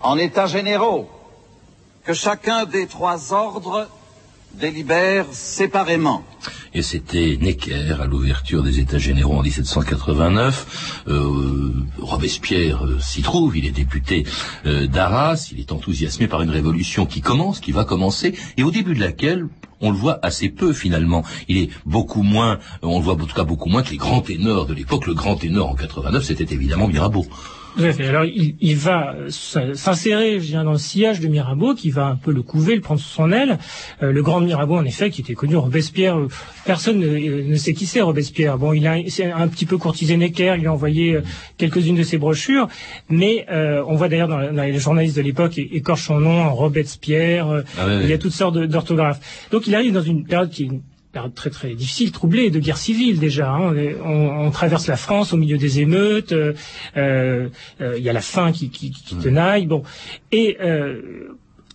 en 0.00 0.16
États 0.16 0.46
généraux, 0.46 1.10
que 2.06 2.14
chacun 2.14 2.64
des 2.64 2.86
trois 2.86 3.34
ordres 3.34 3.88
délibèrent 4.54 5.32
séparément. 5.32 6.24
Et 6.72 6.82
c'était 6.82 7.38
Necker 7.40 7.96
à 8.00 8.06
l'ouverture 8.06 8.62
des 8.62 8.78
États 8.78 8.98
généraux 8.98 9.34
en 9.34 9.42
1789. 9.42 11.02
Euh, 11.08 11.72
Robespierre 11.98 12.86
euh, 12.86 12.98
s'y 13.00 13.22
trouve, 13.22 13.56
il 13.56 13.66
est 13.66 13.72
député 13.72 14.24
euh, 14.66 14.86
d'Arras, 14.86 15.50
il 15.52 15.60
est 15.60 15.72
enthousiasmé 15.72 16.28
par 16.28 16.42
une 16.42 16.50
révolution 16.50 17.06
qui 17.06 17.20
commence, 17.20 17.60
qui 17.60 17.72
va 17.72 17.84
commencer, 17.84 18.34
et 18.56 18.62
au 18.62 18.70
début 18.70 18.94
de 18.94 19.00
laquelle 19.00 19.46
on 19.80 19.90
le 19.90 19.96
voit 19.96 20.18
assez 20.22 20.48
peu 20.48 20.72
finalement. 20.72 21.24
Il 21.48 21.56
est 21.56 21.70
beaucoup 21.86 22.22
moins, 22.22 22.58
on 22.82 22.98
le 22.98 23.04
voit 23.04 23.14
en 23.14 23.26
tout 23.26 23.34
cas 23.34 23.44
beaucoup 23.44 23.68
moins 23.68 23.82
que 23.82 23.90
les 23.90 23.96
grands 23.96 24.20
ténors 24.20 24.66
de 24.66 24.74
l'époque. 24.74 25.06
Le 25.06 25.14
grand 25.14 25.36
ténor 25.36 25.70
en 25.70 25.74
89, 25.74 26.22
c'était 26.22 26.54
évidemment 26.54 26.86
Mirabeau. 26.86 27.26
Alors 27.78 28.24
il, 28.24 28.76
va 28.76 29.14
s'insérer, 29.28 30.38
dans 30.38 30.72
le 30.72 30.78
sillage 30.78 31.20
de 31.20 31.28
Mirabeau, 31.28 31.74
qui 31.74 31.90
va 31.90 32.06
un 32.06 32.16
peu 32.16 32.32
le 32.32 32.42
couver, 32.42 32.74
le 32.74 32.80
prendre 32.80 33.00
sous 33.00 33.08
son 33.08 33.32
aile. 33.32 33.58
Euh, 34.02 34.12
le 34.12 34.22
grand 34.22 34.40
Mirabeau, 34.40 34.76
en 34.76 34.84
effet, 34.84 35.10
qui 35.10 35.20
était 35.20 35.34
connu, 35.34 35.56
Robespierre. 35.56 36.18
Euh, 36.18 36.28
personne 36.64 36.98
ne, 36.98 37.56
sait 37.56 37.72
qui 37.72 37.86
c'est 37.86 38.00
Robespierre. 38.00 38.58
Bon, 38.58 38.72
il 38.72 38.86
a 38.86 38.94
un 39.34 39.48
petit 39.48 39.66
peu 39.66 39.78
courtisé 39.78 40.16
Necker, 40.16 40.56
il 40.58 40.66
a 40.66 40.72
envoyé 40.72 41.14
euh, 41.14 41.22
quelques-unes 41.58 41.96
de 41.96 42.02
ses 42.02 42.18
brochures, 42.18 42.68
mais 43.08 43.46
on 43.50 43.94
voit 43.94 44.08
d'ailleurs 44.08 44.28
dans, 44.28 44.40
les 44.40 44.78
journalistes 44.78 45.16
de 45.16 45.22
l'époque 45.22 45.58
écorche 45.58 46.06
son 46.06 46.20
nom, 46.20 46.52
Robespierre. 46.54 47.64
Ah 47.78 47.86
il 48.02 48.08
y 48.08 48.12
a 48.12 48.18
toutes 48.18 48.32
sortes 48.32 48.58
d'orthographes. 48.58 49.20
Donc 49.50 49.66
il 49.66 49.74
arrive 49.74 49.92
dans 49.92 50.02
une 50.02 50.24
période 50.24 50.50
qui 50.50 50.64
est 50.64 50.70
période 51.12 51.34
très 51.34 51.50
très 51.50 51.74
difficile, 51.74 52.12
troublée, 52.12 52.50
de 52.50 52.58
guerre 52.58 52.78
civile 52.78 53.18
déjà. 53.18 53.50
Hein. 53.50 53.74
On, 54.04 54.50
traverse 54.50 54.86
la 54.86 54.96
France 54.96 55.32
au 55.32 55.36
milieu 55.36 55.58
des 55.58 55.80
émeutes, 55.80 56.32
euh, 56.32 56.54
euh, 56.96 57.48
euh, 57.80 57.98
il 57.98 58.04
y 58.04 58.08
a 58.08 58.12
la 58.12 58.20
faim 58.20 58.52
qui, 58.52 58.70
qui, 58.70 58.90
qui 58.90 59.16
tenaille. 59.16 59.66
Bon, 59.66 59.82
et 60.32 60.56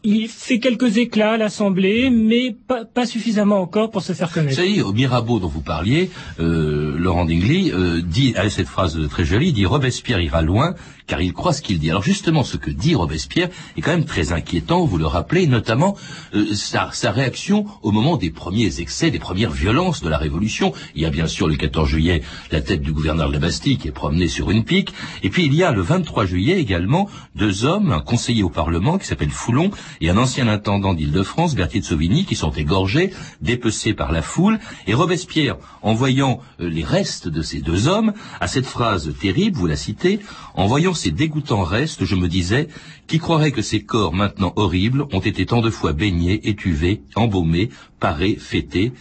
il 0.06 0.28
fait 0.28 0.60
quelques 0.60 0.98
éclats 0.98 1.34
à 1.34 1.38
l'Assemblée, 1.38 2.10
mais 2.12 2.56
pas, 2.68 2.86
pas, 2.86 3.06
suffisamment 3.06 3.60
encore 3.60 3.90
pour 3.90 4.04
se 4.04 4.14
faire 4.14 4.32
connaître. 4.32 4.56
Ça 4.56 4.66
y 4.66 4.80
est, 4.80 4.82
au 4.82 4.94
Mirabeau 4.94 5.40
dont 5.40 5.48
vous 5.48 5.62
parliez, 5.62 6.12
euh, 6.40 6.96
Laurent 6.98 7.26
Dingly 7.26 7.72
euh, 7.72 8.02
dit, 8.02 8.36
avec 8.36 8.52
cette 8.52 8.68
phrase 8.68 8.98
très 9.10 9.26
jolie, 9.26 9.52
dit 9.52 9.66
Robespierre 9.66 10.22
ira 10.22 10.42
loin, 10.44 10.76
car 11.08 11.22
il 11.22 11.34
croit 11.34 11.54
ce 11.54 11.62
qu'il 11.62 11.80
dit. 11.80 11.90
Alors 11.90 12.04
justement, 12.04 12.44
ce 12.44 12.58
que 12.58 12.72
dit 12.72 12.96
Robespierre 12.96 13.50
est 13.78 13.82
quand 13.82 13.92
même 13.92 14.06
très 14.06 14.32
inquiétant, 14.32 14.86
vous 14.86 14.98
le 14.98 15.06
rappelez, 15.06 15.48
notamment 15.48 15.96
euh, 16.34 16.54
sa, 16.54 16.90
réaction 17.12 17.66
au 17.84 17.92
moment 17.92 18.18
des 18.18 18.32
premiers 18.32 18.80
excès, 18.80 19.12
des 19.12 19.20
premières 19.20 19.52
violences 19.52 20.02
de 20.02 20.10
la 20.10 20.18
Révolution. 20.18 20.74
Il 20.96 21.02
y 21.02 21.06
a 21.06 21.10
bien 21.10 21.28
sûr 21.28 21.48
le 21.48 21.56
14 21.56 21.88
juillet 21.88 22.24
la 22.52 22.62
tête 22.62 22.82
du 22.82 22.92
gouverneur 22.92 23.28
de 23.28 23.34
la 23.34 23.40
Bastille 23.40 23.78
qui 23.78 23.88
est 23.88 23.92
promenée 23.92 24.28
sur 24.28 24.50
une 24.52 24.64
pique, 24.64 24.94
et 25.24 25.30
puis 25.30 25.46
il 25.46 25.54
y 25.54 25.64
a 25.64 25.72
le 25.72 25.82
23 25.82 26.26
juillet 26.26 26.60
également 26.60 27.10
deux 27.36 27.66
hommes, 27.66 27.92
un 27.92 28.02
conseiller 28.02 28.44
au 28.44 28.50
Parlement 28.50 28.98
qui 28.98 29.06
s'appelle 29.06 29.30
Foulon 29.30 29.72
et 30.02 30.10
un 30.10 30.18
ancien 30.18 30.48
intendant 30.48 30.94
d'Île-de-France, 30.94 31.56
Berthier 31.56 31.82
de 31.82 31.86
Sauvigny, 31.86 32.26
qui 32.26 32.36
sont 32.36 32.52
égorgés, 32.52 33.12
dépecés 33.42 33.94
par 33.94 34.12
la 34.12 34.22
foule, 34.22 34.60
et 34.88 34.94
Robespierre, 34.94 35.58
en 35.82 35.94
voyant 35.94 36.40
euh, 36.60 36.70
les 36.70 36.84
restes 36.84 37.28
de 37.28 37.42
ces 37.42 37.62
deux 37.62 37.88
hommes, 37.88 38.14
a 38.40 38.48
cette 38.48 38.66
phrase 38.66 39.14
terrible, 39.20 39.58
vous 39.58 39.68
la 39.68 39.76
citez, 39.76 40.20
en 40.56 40.66
voyant 40.68 40.95
ces 40.96 41.12
dégoûtants 41.12 41.64
restes, 41.64 42.06
je 42.06 42.16
me 42.16 42.28
disais, 42.28 42.68
qui 43.08 43.20
croirait 43.20 43.52
que 43.52 43.62
ces 43.62 43.84
corps 43.84 44.14
maintenant 44.14 44.54
horribles 44.56 45.06
ont 45.12 45.20
été 45.20 45.46
tant 45.46 45.62
de 45.62 45.70
fois 45.70 45.94
baignés, 45.94 46.48
étuvés, 46.50 47.02
embaumés, 47.16 47.70
parés, 48.00 48.36
fêtés, 48.36 48.94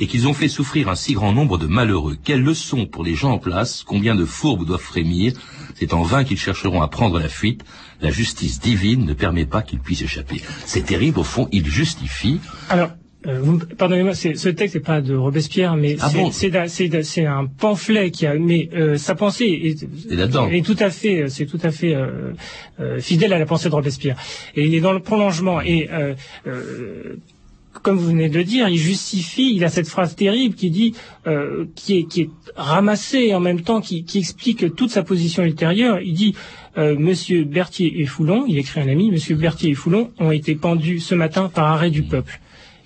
et 0.00 0.06
qu'ils 0.06 0.26
ont 0.26 0.34
fait 0.34 0.48
souffrir 0.48 0.88
un 0.88 0.94
si 0.96 1.12
grand 1.12 1.32
nombre 1.32 1.58
de 1.58 1.66
malheureux. 1.66 2.16
Quelle 2.22 2.42
leçon 2.42 2.86
pour 2.86 3.04
les 3.04 3.14
gens 3.14 3.32
en 3.32 3.38
place, 3.38 3.84
combien 3.86 4.14
de 4.14 4.24
fourbes 4.24 4.66
doivent 4.66 4.80
frémir, 4.80 5.32
c'est 5.74 5.94
en 5.94 6.02
vain 6.02 6.24
qu'ils 6.24 6.38
chercheront 6.38 6.82
à 6.82 6.88
prendre 6.88 7.20
la 7.20 7.28
fuite, 7.28 7.64
la 8.00 8.10
justice 8.10 8.58
divine 8.58 9.04
ne 9.04 9.14
permet 9.14 9.46
pas 9.46 9.62
qu'ils 9.62 9.78
puissent 9.78 10.02
échapper. 10.02 10.42
C'est 10.66 10.86
terrible, 10.86 11.20
au 11.20 11.24
fond, 11.24 11.48
il 11.52 11.66
justifie. 11.66 12.40
Alors, 12.68 12.90
euh, 13.26 13.58
pardonnez-moi, 13.78 14.14
ce 14.14 14.48
texte 14.48 14.74
n'est 14.74 14.80
pas 14.80 15.00
de 15.00 15.14
Robespierre, 15.14 15.76
mais 15.76 15.96
ah 16.00 16.10
c'est 16.32 17.26
un 17.26 17.46
pamphlet 17.46 18.10
qui 18.10 18.26
a, 18.26 18.34
mais 18.34 18.68
euh, 18.74 18.96
sa 18.96 19.14
pensée 19.14 19.46
est, 19.46 19.82
est, 20.12 20.64
tout 20.64 20.76
à 20.78 20.90
fait, 20.90 21.28
c'est 21.28 21.46
tout 21.46 21.60
à 21.62 21.70
fait 21.70 21.94
euh, 21.94 22.32
euh, 22.80 23.00
fidèle 23.00 23.32
à 23.32 23.38
la 23.38 23.46
pensée 23.46 23.68
de 23.68 23.74
Robespierre. 23.74 24.16
Et 24.56 24.66
il 24.66 24.74
est 24.74 24.80
dans 24.80 24.92
le 24.92 25.00
prolongement. 25.00 25.60
Et 25.60 25.88
comme 27.82 27.96
vous 27.96 28.08
venez 28.08 28.28
de 28.28 28.36
le 28.36 28.44
dire, 28.44 28.68
il 28.68 28.76
justifie, 28.76 29.54
il 29.54 29.64
a 29.64 29.68
cette 29.68 29.88
phrase 29.88 30.14
terrible 30.14 30.54
qui 30.54 30.70
dit, 30.70 30.94
qui, 31.74 31.98
est, 31.98 32.04
qui 32.04 32.22
est 32.22 32.30
ramassée 32.54 33.34
en 33.34 33.40
même 33.40 33.62
temps, 33.62 33.80
qui, 33.80 34.04
qui 34.04 34.18
explique 34.18 34.74
toute 34.74 34.90
sa 34.90 35.02
position 35.02 35.42
ultérieure. 35.42 36.00
Il 36.00 36.14
dit, 36.14 36.34
Monsieur 36.76 37.44
Berthier 37.44 38.00
et 38.00 38.06
Foulon, 38.06 38.44
il 38.46 38.58
écrit 38.58 38.80
un 38.80 38.88
ami, 38.88 39.10
Monsieur 39.10 39.36
Berthier 39.36 39.70
et 39.70 39.74
Foulon 39.74 40.10
ont 40.18 40.32
été 40.32 40.54
pendus 40.54 41.00
ce 41.00 41.14
matin 41.14 41.50
par 41.52 41.66
arrêt 41.66 41.90
du 41.90 42.02
peuple. 42.02 42.40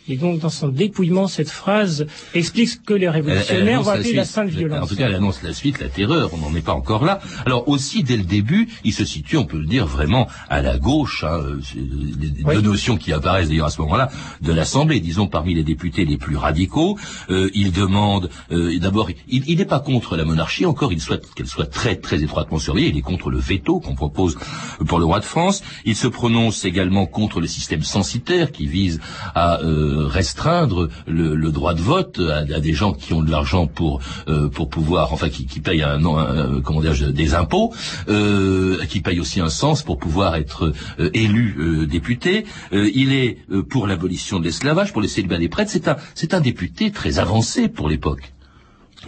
Et 0.09 0.17
donc, 0.17 0.39
dans 0.39 0.51
son 0.51 0.69
dépouillement, 0.69 1.27
cette 1.27 1.51
phrase 1.51 2.07
explique 2.35 2.69
ce 2.69 2.77
que 2.77 2.95
les 2.95 3.09
révolutionnaires 3.09 3.83
vont 3.83 3.91
appeler 3.91 4.13
la, 4.13 4.25
sainte 4.25 4.51
violence. 4.51 4.85
En 4.85 4.87
tout 4.87 4.97
cas, 4.97 5.07
elle 5.07 5.17
annonce 5.17 5.43
la 5.43 5.53
suite, 5.53 5.81
la 5.81 5.89
terreur. 5.89 6.31
On 6.33 6.39
n'en 6.39 6.55
est 6.55 6.65
pas 6.65 6.75
encore 6.75 7.05
là. 7.05 7.21
Alors 7.45 7.69
aussi, 7.69 8.05
dès 8.05 8.17
le 8.17 8.23
début, 8.23 8.69
il 8.85 8.93
se 8.93 9.05
situe, 9.05 9.37
on 9.37 9.47
peut 9.47 9.59
le 9.59 9.67
dire, 9.67 9.87
vraiment 9.87 10.29
à 10.49 10.63
la 10.63 10.79
gauche. 10.79 11.25
Hein, 11.25 11.41
les 11.75 12.55
deux 12.55 12.61
notions 12.61 12.97
qui 12.97 13.13
apparaissent 13.13 13.49
d'ailleurs 13.49 13.67
à 13.67 13.71
ce 13.71 13.81
moment-là 13.83 14.11
de 14.43 14.53
l'Assemblée, 14.53 15.01
disons 15.01 15.27
parmi 15.27 15.55
les 15.55 15.65
députés 15.65 16.05
les 16.05 16.19
plus 16.19 16.37
radicaux. 16.37 16.97
Euh, 17.31 17.51
il 17.55 17.73
demande, 17.73 18.31
euh, 18.53 18.79
d'abord, 18.79 19.11
il 19.29 19.57
n'est 19.57 19.65
pas 19.65 19.81
contre 19.81 20.17
la 20.17 20.25
monarchie. 20.25 20.67
Encore, 20.67 20.93
il 20.93 21.01
souhaite 21.01 21.35
qu'elle 21.35 21.49
soit 21.49 21.67
très 21.67 21.97
très 21.97 22.23
étroitement 22.23 22.59
surveillée. 22.59 22.91
Il 22.91 22.97
est 22.97 23.03
contre 23.03 23.31
le 23.31 23.39
veto 23.39 23.81
qu'on 23.81 23.97
propose 23.97 24.39
pour 24.87 25.01
le 25.01 25.05
roi 25.05 25.19
de 25.19 25.25
France. 25.25 25.63
Il 25.85 25.97
se 25.97 26.07
prononce 26.07 26.65
également 26.65 27.07
contre 27.07 27.41
le 27.41 27.49
système 27.49 27.83
censitaire 27.83 28.53
qui 28.53 28.67
vise 28.67 29.01
à 29.35 29.61
euh, 29.63 29.96
restreindre 29.97 30.89
le, 31.07 31.51
droit 31.51 31.75
de 31.75 31.81
vote 31.81 32.21
à, 32.21 32.45
des 32.45 32.73
gens 32.73 32.93
qui 32.93 33.13
ont 33.13 33.23
de 33.23 33.31
l'argent 33.31 33.67
pour 33.67 34.01
euh, 34.29 34.49
pour 34.49 34.69
pouvoir, 34.69 35.13
enfin 35.13 35.29
qui, 35.29 35.47
qui 35.47 35.61
payent 35.61 35.83
un, 35.83 36.05
un, 36.05 36.61
comment 36.61 36.81
dire, 36.81 37.13
des 37.13 37.35
impôts, 37.35 37.73
euh, 38.09 38.85
qui 38.87 39.01
payent 39.01 39.21
aussi 39.21 39.41
un 39.41 39.49
sens 39.49 39.83
pour 39.83 39.99
pouvoir 39.99 40.37
être 40.37 40.73
euh, 40.99 41.11
élu 41.15 41.87
député. 41.89 42.45
il 42.73 43.13
est 43.13 43.39
pour 43.69 43.87
l'abolition 43.87 44.39
de 44.39 44.45
l'esclavage, 44.45 44.93
pour 44.93 45.03
le 45.03 45.09
célibat 45.09 45.39
des 45.39 45.49
prêtres. 45.49 45.71
C'est 45.71 45.89
un 45.89 45.97
c'est 46.15 46.35
un 46.35 46.41
député 46.41 46.91
très 46.91 47.19
avancé 47.19 47.69
pour 47.69 47.89
l'époque. 47.89 48.36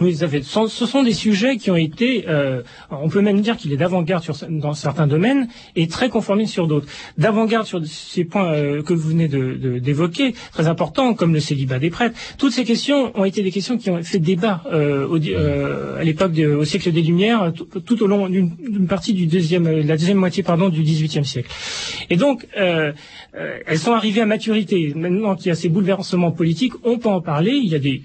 Oui, 0.01 0.15
ça 0.15 0.27
fait. 0.27 0.43
Ce 0.43 0.85
sont 0.85 1.03
des 1.03 1.13
sujets 1.13 1.57
qui 1.57 1.71
ont 1.71 1.75
été, 1.75 2.25
euh, 2.27 2.61
on 2.89 3.09
peut 3.09 3.21
même 3.21 3.41
dire 3.41 3.57
qu'il 3.57 3.73
est 3.73 3.77
d'avant-garde 3.77 4.23
dans 4.49 4.73
certains 4.73 5.07
domaines 5.07 5.49
et 5.75 5.87
très 5.87 6.09
conformiste 6.09 6.53
sur 6.53 6.67
d'autres. 6.67 6.87
D'avant-garde 7.17 7.65
sur 7.65 7.85
ces 7.85 8.23
points 8.23 8.53
euh, 8.53 8.81
que 8.81 8.93
vous 8.93 9.09
venez 9.09 9.27
d'évoquer, 9.27 10.33
très 10.53 10.67
importants, 10.67 11.13
comme 11.13 11.33
le 11.33 11.41
célibat 11.41 11.79
des 11.79 11.89
prêtres. 11.89 12.17
Toutes 12.37 12.53
ces 12.53 12.63
questions 12.63 13.11
ont 13.19 13.25
été 13.25 13.43
des 13.43 13.51
questions 13.51 13.77
qui 13.77 13.89
ont 13.89 14.01
fait 14.01 14.19
débat 14.19 14.63
euh, 14.71 15.05
au, 15.07 15.17
à 15.99 16.03
l'époque, 16.03 16.31
au 16.37 16.63
siècle 16.63 16.91
des 16.91 17.01
Lumières, 17.01 17.51
tout, 17.85 18.01
au 18.03 18.07
long 18.07 18.29
d'une 18.29 18.87
partie 18.87 19.13
du 19.13 19.25
deuxième, 19.25 19.69
la 19.69 19.97
deuxième 19.97 20.17
moitié, 20.17 20.43
pardon, 20.43 20.69
du 20.69 20.81
XVIIIe 20.81 21.25
siècle. 21.25 21.49
Et 22.09 22.15
donc, 22.15 22.47
elles 23.33 23.77
sont 23.77 23.93
arrivées 23.93 24.21
à 24.21 24.25
maturité. 24.25 24.93
Maintenant 24.95 25.35
qu'il 25.35 25.47
y 25.47 25.51
a 25.51 25.55
ces 25.55 25.69
bouleversements 25.69 26.31
politiques, 26.31 26.73
on 26.83 26.97
peut 26.97 27.09
en 27.09 27.21
parler. 27.21 27.51
Il 27.51 27.69
y 27.69 27.75
a 27.75 27.79
des, 27.79 28.01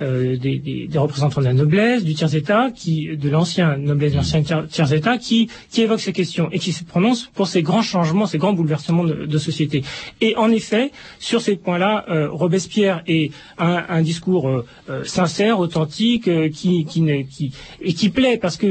des, 0.00 0.58
des 0.58 0.88
des 0.92 0.98
représentants 0.98 1.40
de 1.40 1.46
la 1.46 1.52
noblesse, 1.54 2.04
du 2.04 2.14
tiers-état, 2.14 2.70
qui, 2.74 3.16
de 3.16 3.30
l'ancien 3.30 3.76
noblesse, 3.76 4.12
de 4.12 4.18
l'ancien 4.18 4.42
tiers-état, 4.42 5.18
qui, 5.18 5.48
qui 5.70 5.82
évoquent 5.82 6.00
ces 6.00 6.12
questions 6.12 6.48
et 6.52 6.58
qui 6.58 6.72
se 6.72 6.84
prononcent 6.84 7.30
pour 7.34 7.46
ces 7.46 7.62
grands 7.62 7.82
changements, 7.82 8.26
ces 8.26 8.38
grands 8.38 8.52
bouleversements 8.52 9.04
de, 9.04 9.26
de 9.26 9.38
société. 9.38 9.82
Et 10.20 10.36
en 10.36 10.50
effet, 10.50 10.90
sur 11.18 11.40
ces 11.40 11.56
points-là, 11.56 12.04
euh, 12.10 12.28
Robespierre 12.30 13.02
est 13.06 13.32
un, 13.58 13.84
un 13.88 14.02
discours 14.02 14.48
euh, 14.48 14.66
euh 14.88 15.04
sincère, 15.04 15.58
authentique, 15.58 16.28
euh, 16.28 16.48
qui, 16.48 16.84
qui, 16.84 17.02
qui, 17.30 17.52
et 17.80 17.92
qui 17.92 18.08
plaît 18.08 18.38
parce 18.40 18.56
que 18.56 18.66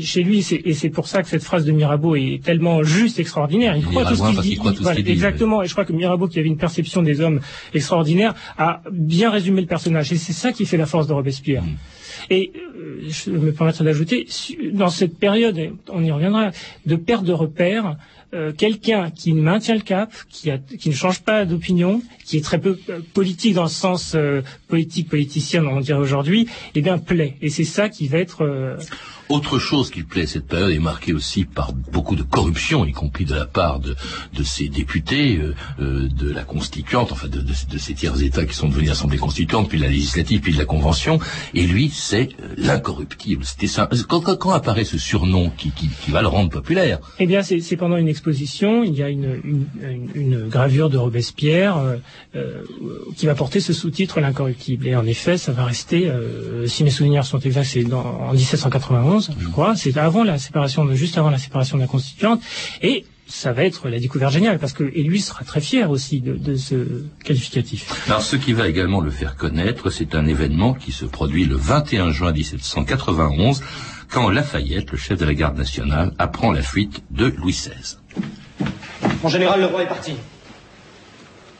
chez 0.00 0.22
lui, 0.22 0.46
et 0.64 0.74
c'est 0.74 0.90
pour 0.90 1.08
ça 1.08 1.22
que 1.22 1.28
cette 1.28 1.42
phrase 1.42 1.64
de 1.64 1.72
Mirabeau 1.72 2.16
est 2.16 2.40
tellement 2.42 2.82
juste, 2.82 3.18
extraordinaire. 3.18 3.76
Il 3.76 3.84
croit 3.84 4.04
tout 4.04 4.16
ce 4.16 4.32
qu'il 4.32 4.40
dit. 4.40 5.15
Exactement. 5.16 5.62
Et 5.62 5.66
je 5.66 5.72
crois 5.72 5.84
que 5.84 5.92
Mirabeau, 5.92 6.28
qui 6.28 6.38
avait 6.38 6.48
une 6.48 6.56
perception 6.58 7.02
des 7.02 7.20
hommes 7.20 7.40
extraordinaires, 7.74 8.34
a 8.58 8.82
bien 8.90 9.30
résumé 9.30 9.60
le 9.60 9.66
personnage. 9.66 10.12
Et 10.12 10.16
c'est 10.16 10.32
ça 10.32 10.52
qui 10.52 10.64
fait 10.66 10.76
la 10.76 10.86
force 10.86 11.06
de 11.06 11.12
Robespierre. 11.12 11.64
Et 12.30 12.52
euh, 12.56 13.00
je 13.08 13.30
me 13.30 13.52
permettrai 13.52 13.84
d'ajouter, 13.84 14.26
dans 14.72 14.88
cette 14.88 15.18
période, 15.18 15.58
on 15.88 16.02
y 16.02 16.10
reviendra, 16.10 16.50
de 16.86 16.96
perte 16.96 17.24
de 17.24 17.32
repères, 17.32 17.96
euh, 18.34 18.52
quelqu'un 18.52 19.10
qui 19.10 19.32
maintient 19.32 19.74
le 19.74 19.80
cap, 19.82 20.12
qui, 20.28 20.50
qui 20.78 20.88
ne 20.88 20.94
change 20.94 21.20
pas 21.22 21.44
d'opinion, 21.44 22.02
qui 22.24 22.38
est 22.38 22.44
très 22.44 22.58
peu 22.60 22.78
euh, 22.90 23.00
politique 23.14 23.54
dans 23.54 23.62
le 23.64 23.68
sens 23.68 24.16
politique 24.68 25.08
politicien, 25.08 25.64
on 25.64 25.80
dirait 25.80 25.98
aujourd'hui, 25.98 26.48
eh 26.74 26.80
bien 26.82 26.98
plaît. 26.98 27.36
Et 27.42 27.50
c'est 27.50 27.64
ça 27.64 27.88
qui 27.88 28.08
va 28.08 28.18
être 28.18 28.76
autre 29.28 29.58
chose 29.58 29.90
qui 29.90 30.02
plaît, 30.02 30.26
cette 30.26 30.46
période 30.46 30.70
est 30.70 30.78
marquée 30.78 31.12
aussi 31.12 31.44
par 31.44 31.72
beaucoup 31.72 32.16
de 32.16 32.22
corruption, 32.22 32.84
y 32.84 32.92
compris 32.92 33.24
de 33.24 33.34
la 33.34 33.46
part 33.46 33.80
de, 33.80 33.96
de 34.34 34.42
ces 34.42 34.68
députés, 34.68 35.38
euh, 35.38 35.54
euh 35.80 36.08
de 36.08 36.30
la 36.32 36.44
constituante, 36.44 37.12
enfin 37.12 37.28
de, 37.28 37.40
de, 37.40 37.52
de 37.70 37.78
ces 37.78 37.94
tiers 37.94 38.22
États 38.22 38.44
qui 38.44 38.54
sont 38.54 38.68
devenus 38.68 38.88
l'Assemblée 38.88 39.18
constituante, 39.18 39.68
puis 39.68 39.78
la 39.78 39.88
législative, 39.88 40.40
puis 40.40 40.52
la 40.52 40.64
Convention. 40.64 41.18
Et 41.54 41.66
lui, 41.66 41.90
c'est 41.92 42.30
euh, 42.40 42.54
l'incorruptible. 42.56 43.44
C'était 43.44 43.66
ça. 43.66 43.88
Quand, 44.08 44.20
quand, 44.36 44.52
apparaît 44.52 44.84
ce 44.84 44.98
surnom 44.98 45.50
qui, 45.50 45.70
qui, 45.70 45.88
qui, 45.88 46.10
va 46.10 46.22
le 46.22 46.28
rendre 46.28 46.50
populaire? 46.50 47.00
Eh 47.18 47.26
bien, 47.26 47.42
c'est 47.42 47.76
pendant 47.76 47.96
une 47.96 48.08
exposition. 48.08 48.84
Il 48.84 48.94
y 48.94 49.02
a 49.02 49.08
une, 49.08 49.40
une, 49.44 50.08
une 50.14 50.48
gravure 50.48 50.88
de 50.90 50.98
Robespierre 50.98 51.76
euh, 51.78 51.96
euh, 52.36 52.62
qui 53.16 53.26
va 53.26 53.34
porter 53.34 53.60
ce 53.60 53.72
sous-titre 53.72 54.20
l'incorruptible. 54.20 54.86
Et 54.86 54.94
en 54.96 55.04
effet, 55.04 55.36
ça 55.36 55.52
va 55.52 55.64
rester, 55.64 56.10
si 56.66 56.84
mes 56.84 56.90
souvenirs 56.90 57.24
sont 57.24 57.38
exacts, 57.40 57.70
c'est 57.72 57.92
en 57.92 58.32
1791 58.32 59.15
je 59.20 59.48
crois. 59.48 59.76
C'est 59.76 59.96
avant 59.96 60.24
la 60.24 60.38
séparation, 60.38 60.86
juste 60.94 61.18
avant 61.18 61.30
la 61.30 61.38
séparation 61.38 61.76
de 61.76 61.82
la 61.82 61.88
constituante. 61.88 62.42
Et 62.82 63.04
ça 63.28 63.52
va 63.52 63.64
être 63.64 63.88
la 63.88 63.98
découverte 63.98 64.32
géniale, 64.32 64.58
parce 64.58 64.72
que 64.72 64.84
et 64.84 65.02
lui 65.02 65.20
sera 65.20 65.44
très 65.44 65.60
fier 65.60 65.90
aussi 65.90 66.20
de, 66.20 66.36
de 66.36 66.54
ce 66.56 67.04
qualificatif. 67.24 68.06
Alors 68.06 68.22
ce 68.22 68.36
qui 68.36 68.52
va 68.52 68.68
également 68.68 69.00
le 69.00 69.10
faire 69.10 69.36
connaître, 69.36 69.90
c'est 69.90 70.14
un 70.14 70.26
événement 70.26 70.74
qui 70.74 70.92
se 70.92 71.04
produit 71.04 71.44
le 71.44 71.56
21 71.56 72.12
juin 72.12 72.32
1791, 72.32 73.62
quand 74.08 74.28
Lafayette, 74.30 74.92
le 74.92 74.98
chef 74.98 75.18
de 75.18 75.24
la 75.24 75.34
garde 75.34 75.58
nationale, 75.58 76.12
apprend 76.18 76.52
la 76.52 76.62
fuite 76.62 77.02
de 77.10 77.26
Louis 77.26 77.52
XVI. 77.52 77.96
Mon 79.22 79.28
général, 79.28 79.60
le 79.60 79.66
roi 79.66 79.82
est 79.82 79.88
parti. 79.88 80.12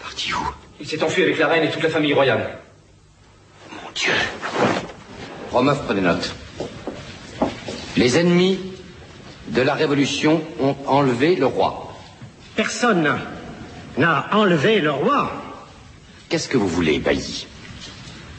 Parti 0.00 0.32
où? 0.32 0.38
Il 0.80 0.86
s'est 0.86 1.02
enfui 1.02 1.22
avec 1.24 1.38
la 1.38 1.48
reine 1.48 1.64
et 1.64 1.70
toute 1.70 1.82
la 1.82 1.90
famille 1.90 2.14
royale. 2.14 2.58
Mon 3.72 3.90
Dieu. 3.92 4.12
Romeuf, 5.50 5.82
prenez 5.84 6.00
note. 6.00 6.32
Les 7.96 8.18
ennemis 8.18 8.58
de 9.48 9.62
la 9.62 9.74
Révolution 9.74 10.42
ont 10.60 10.76
enlevé 10.86 11.34
le 11.34 11.46
roi. 11.46 11.94
Personne 12.54 13.18
n'a 13.96 14.28
enlevé 14.32 14.80
le 14.80 14.90
roi. 14.90 15.32
Qu'est-ce 16.28 16.48
que 16.48 16.58
vous 16.58 16.68
voulez, 16.68 16.98
Bailly? 16.98 17.46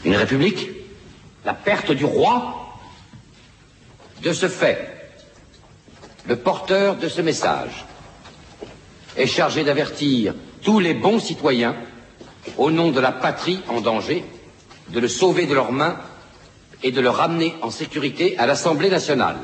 Une 0.06 0.16
république? 0.16 0.70
La 1.44 1.54
perte 1.54 1.92
du 1.92 2.06
roi? 2.06 2.78
De 4.22 4.34
ce 4.34 4.48
fait, 4.48 5.12
le 6.28 6.36
porteur 6.36 6.98
de 6.98 7.08
ce 7.08 7.22
message 7.22 7.86
est 9.16 9.28
chargé 9.28 9.64
d'avertir 9.64 10.36
tous 10.62 10.80
les 10.80 10.94
bons 10.94 11.20
citoyens, 11.20 11.76
au 12.58 12.72
nom 12.72 12.92
de 12.92 13.00
la 13.00 13.12
patrie 13.12 13.62
en 13.70 13.82
danger, 13.82 14.26
de 14.90 15.00
le 15.00 15.08
sauver 15.08 15.46
de 15.46 15.54
leurs 15.54 15.72
mains 15.72 15.98
et 16.84 16.92
de 16.92 17.02
le 17.02 17.10
ramener 17.10 17.56
en 17.62 17.72
sécurité 17.72 18.38
à 18.38 18.46
l'Assemblée 18.46 18.90
nationale. 18.90 19.38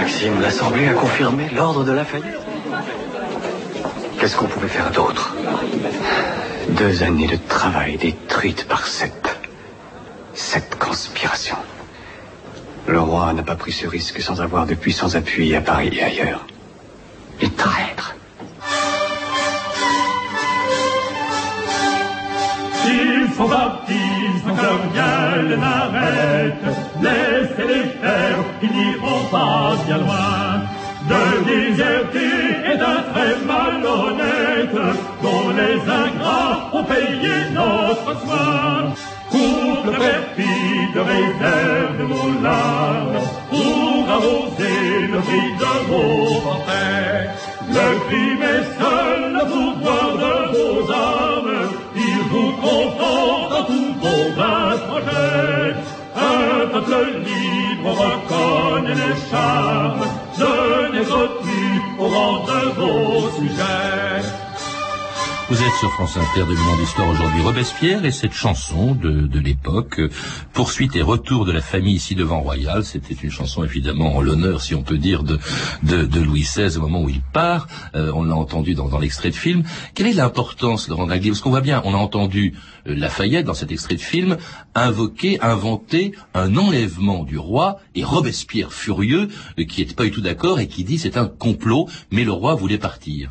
Maxime, 0.00 0.40
l'Assemblée 0.40 0.88
a 0.88 0.94
confirmé 0.94 1.48
l'ordre 1.54 1.84
de 1.84 1.92
Lafayette. 1.92 2.40
Qu'est-ce 4.18 4.36
qu'on 4.36 4.46
pouvait 4.46 4.68
faire 4.68 4.90
d'autre? 4.90 5.34
Deux 6.70 7.02
années 7.02 7.26
de 7.26 7.38
travail 7.48 7.96
détruites 7.96 8.66
par 8.66 8.86
cette... 8.86 9.38
cette 10.34 10.78
conspiration. 10.78 11.56
Le 12.86 13.00
roi 13.00 13.32
n'a 13.32 13.42
pas 13.42 13.56
pris 13.56 13.72
ce 13.72 13.86
risque 13.86 14.20
sans 14.20 14.40
avoir 14.40 14.66
de 14.66 14.74
puissants 14.74 15.14
appuis 15.14 15.54
à 15.54 15.60
Paris 15.60 15.90
et 15.92 16.02
ailleurs. 16.02 16.46
Les 17.40 17.50
traîtres. 17.50 18.14
Ils 22.86 23.28
sont 23.36 23.48
baptismes 23.48 24.03
comme 24.03 24.03
Laissez-les 27.02 27.86
faire, 28.00 28.38
ils 28.62 28.70
n'iront 28.70 29.24
pas 29.30 29.76
bien 29.86 29.98
loin. 29.98 30.62
De 31.10 31.22
déserter 31.44 32.72
et 32.72 32.76
d'un 32.78 33.02
très 33.12 33.34
malhonnête, 33.44 34.78
dont 35.22 35.48
les 35.60 35.78
ingrats 36.02 36.56
ont 36.72 36.84
payé 36.84 37.34
notre 37.52 38.10
soin? 38.22 38.94
Couple 39.30 39.90
perfide, 39.98 40.96
réserve 41.12 42.00
nos 42.08 42.30
larmes, 42.42 43.20
pour 43.50 43.96
arroser 44.16 45.08
le 45.12 45.18
prix 45.26 45.50
de 45.62 45.72
vos 45.88 46.40
portraits. 46.40 47.26
Le 47.68 47.86
crime 48.06 48.44
est 48.54 48.66
seul 48.80 49.20
le 49.32 49.44
pouvoir 49.52 50.08
de 50.22 50.34
vos 50.52 50.82
armes, 50.90 51.33
dans 52.64 53.64
tous 53.64 53.94
vos 54.02 54.24
vains 54.36 54.76
projets. 54.88 55.74
Un 56.16 56.66
peuple 56.68 57.20
libre 57.26 57.90
reconnaît 57.90 58.94
les 58.94 59.30
charmes 59.30 60.06
de 60.38 61.24
plus 61.42 61.82
au 61.98 62.06
rang 62.08 62.44
de. 62.46 63.03
Vous 65.50 65.62
êtes 65.62 65.74
sur 65.74 65.92
France 65.92 66.16
Inter 66.16 66.46
de 66.46 66.80
d'Histoire 66.80 67.06
aujourd'hui 67.06 67.42
Robespierre 67.42 68.06
et 68.06 68.12
cette 68.12 68.32
chanson 68.32 68.94
de, 68.94 69.38
l'époque, 69.38 70.00
Poursuite 70.54 70.96
et 70.96 71.02
retour 71.02 71.44
de 71.44 71.52
la 71.52 71.60
famille 71.60 71.96
ici 71.96 72.14
devant 72.14 72.40
Royal, 72.40 72.82
c'était 72.82 73.12
une 73.12 73.30
chanson 73.30 73.62
évidemment 73.62 74.16
en 74.16 74.22
l'honneur, 74.22 74.62
si 74.62 74.74
on 74.74 74.82
peut 74.82 74.96
dire, 74.96 75.22
de, 75.22 75.38
Louis 76.18 76.40
XVI 76.40 76.78
au 76.78 76.80
moment 76.80 77.02
où 77.02 77.10
il 77.10 77.20
part. 77.20 77.68
Euh, 77.94 78.10
on 78.14 78.22
l'a 78.22 78.34
entendu 78.34 78.74
dans, 78.74 78.88
dans 78.88 78.98
l'extrait 78.98 79.28
de 79.28 79.34
film. 79.34 79.64
Quelle 79.94 80.06
est 80.06 80.14
l'importance, 80.14 80.88
Laurent 80.88 81.06
Daglier 81.06 81.32
Parce 81.32 81.42
qu'on 81.42 81.50
voit 81.50 81.60
bien, 81.60 81.82
on 81.84 81.92
a 81.92 81.98
entendu 81.98 82.54
euh, 82.86 82.94
Lafayette 82.94 83.44
dans 83.44 83.54
cet 83.54 83.70
extrait 83.70 83.96
de 83.96 84.00
film 84.00 84.38
invoquer, 84.74 85.38
inventer 85.42 86.12
un 86.32 86.56
enlèvement 86.56 87.22
du 87.22 87.36
roi 87.36 87.80
et 87.94 88.02
Robespierre 88.02 88.72
furieux, 88.72 89.28
euh, 89.58 89.64
qui 89.64 89.84
n'est 89.84 89.92
pas 89.92 90.04
du 90.04 90.10
tout 90.10 90.22
d'accord 90.22 90.58
et 90.58 90.68
qui 90.68 90.84
dit 90.84 90.98
c'est 90.98 91.18
un 91.18 91.26
complot, 91.26 91.86
mais 92.10 92.24
le 92.24 92.32
roi 92.32 92.54
voulait 92.54 92.78
partir. 92.78 93.30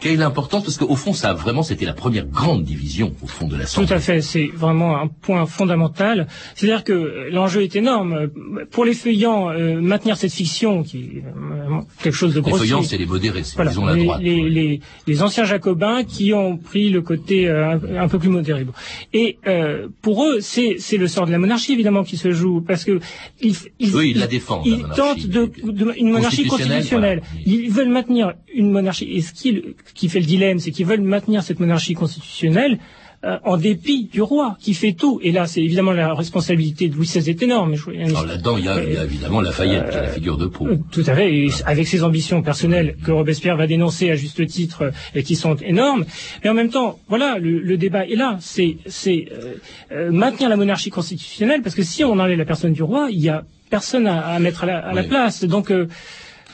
Quelle 0.00 0.12
est 0.12 0.16
l'importance 0.16 0.62
Parce 0.64 0.76
qu'au 0.76 0.94
fond, 0.96 1.12
ça 1.12 1.34
vraiment, 1.34 1.62
c'était 1.62 1.84
la 1.86 1.92
première 1.92 2.26
grande 2.26 2.62
division 2.64 3.12
au 3.22 3.26
fond 3.26 3.48
de 3.48 3.56
la 3.56 3.64
Tout 3.66 3.86
à 3.88 3.98
fait, 3.98 4.20
c'est 4.22 4.48
vraiment 4.54 4.96
un 5.00 5.08
point 5.08 5.44
fondamental. 5.46 6.28
C'est-à-dire 6.54 6.84
que 6.84 7.28
l'enjeu 7.30 7.62
est 7.62 7.74
énorme. 7.76 8.28
Pour 8.70 8.84
les 8.84 8.94
feuillants, 8.94 9.50
euh, 9.50 9.80
maintenir 9.80 10.16
cette 10.16 10.32
fiction, 10.32 10.82
qui 10.82 10.98
est 10.98 11.24
euh, 11.26 11.80
quelque 12.02 12.14
chose 12.14 12.32
de 12.34 12.36
Les 12.40 12.42
grossier. 12.42 12.58
feuillants, 12.68 12.82
c'est 12.82 12.96
les 12.98 13.06
modérés, 13.06 13.42
c'est 13.42 13.56
Voilà, 13.56 13.72
la 13.74 13.94
les, 13.94 14.04
droite. 14.04 14.20
les, 14.22 14.48
les- 14.50 14.80
les 15.06 15.22
anciens 15.22 15.44
jacobins 15.44 16.04
qui 16.04 16.32
ont 16.32 16.56
pris 16.56 16.90
le 16.90 17.02
côté 17.02 17.48
euh, 17.48 17.72
un, 17.72 17.96
un 18.04 18.08
peu 18.08 18.18
plus 18.18 18.28
modéré. 18.28 18.64
Et 19.12 19.38
euh, 19.46 19.88
pour 20.02 20.24
eux, 20.24 20.38
c'est 20.40 20.76
c'est 20.78 20.96
le 20.96 21.08
sort 21.08 21.26
de 21.26 21.32
la 21.32 21.38
monarchie 21.38 21.72
évidemment 21.72 22.04
qui 22.04 22.16
se 22.16 22.30
joue 22.32 22.60
parce 22.60 22.84
que 22.84 23.00
ils 23.40 23.54
ils, 23.78 23.94
ils 24.04 24.18
la 24.18 24.26
défendent, 24.26 24.64
la 24.66 24.72
Ils 24.72 24.78
monarchie. 24.82 25.00
tentent 25.00 25.26
de, 25.26 25.72
de- 25.72 25.94
une 25.98 26.10
monarchie 26.10 26.44
Constitutionnelle, 26.46 27.20
constitutionnelle. 27.20 27.22
Ils 27.46 27.70
veulent 27.70 27.88
maintenir 27.90 28.34
une 28.54 28.70
monarchie. 28.70 29.08
Et 29.12 29.22
ce 29.22 29.32
qui, 29.32 29.62
ce 29.88 29.94
qui 29.94 30.08
fait 30.08 30.20
le 30.20 30.26
dilemme, 30.26 30.58
c'est 30.58 30.70
qu'ils 30.70 30.86
veulent 30.86 31.00
maintenir 31.00 31.42
cette 31.42 31.60
monarchie 31.60 31.94
constitutionnelle. 31.94 32.78
euh, 33.24 33.36
en 33.42 33.56
dépit 33.56 34.04
du 34.12 34.22
roi 34.22 34.56
qui 34.60 34.74
fait 34.74 34.92
tout, 34.92 35.18
et 35.24 35.32
là 35.32 35.48
c'est 35.48 35.60
évidemment 35.60 35.90
la 35.90 36.14
responsabilité 36.14 36.88
de 36.88 36.94
Louis 36.94 37.06
XVI 37.06 37.28
est 37.30 37.42
énorme. 37.42 37.74
Alors 38.04 38.24
là-dedans, 38.24 38.56
il 38.58 38.64
y 38.64 38.68
a, 38.68 38.80
il 38.84 38.92
y 38.92 38.96
a 38.96 39.02
évidemment 39.02 39.40
Lafayette, 39.40 39.90
qui 39.90 39.96
est 39.96 40.02
la 40.02 40.08
figure 40.08 40.38
de 40.38 40.46
proue. 40.46 40.68
euh, 40.68 40.76
Tout 40.92 41.02
à 41.04 41.14
fait, 41.16 41.34
et 41.36 41.48
avec 41.66 41.88
ses 41.88 42.04
ambitions 42.04 42.42
personnelles 42.42 42.94
que 43.04 43.10
Robespierre 43.10 43.56
va 43.56 43.66
dénoncer 43.66 44.08
à 44.12 44.14
juste 44.14 44.46
titre 44.46 44.82
euh, 44.82 44.90
et 45.16 45.24
qui 45.24 45.34
sont 45.34 45.56
énormes. 45.56 46.04
Mais 46.44 46.50
en 46.50 46.54
même 46.54 46.70
temps, 46.70 47.00
voilà, 47.08 47.38
le, 47.40 47.58
le 47.58 47.76
débat 47.76 48.06
est 48.06 48.14
là. 48.14 48.38
C'est 48.40 48.76
euh, 48.86 49.54
euh, 49.90 50.12
maintenir 50.12 50.48
la 50.48 50.56
monarchie 50.56 50.90
constitutionnelle, 50.90 51.60
parce 51.62 51.74
que 51.74 51.82
si 51.82 52.04
on 52.04 52.12
enlève 52.20 52.38
la 52.38 52.44
personne 52.44 52.72
du 52.72 52.84
roi, 52.84 53.08
il 53.10 53.18
y 53.18 53.28
a 53.28 53.42
personne 53.68 54.06
à, 54.06 54.28
à 54.28 54.38
mettre 54.38 54.62
à 54.62 54.66
la, 54.66 54.78
à 54.78 54.92
la 54.94 55.02
place. 55.02 55.42
Donc 55.44 55.72
euh, 55.72 55.88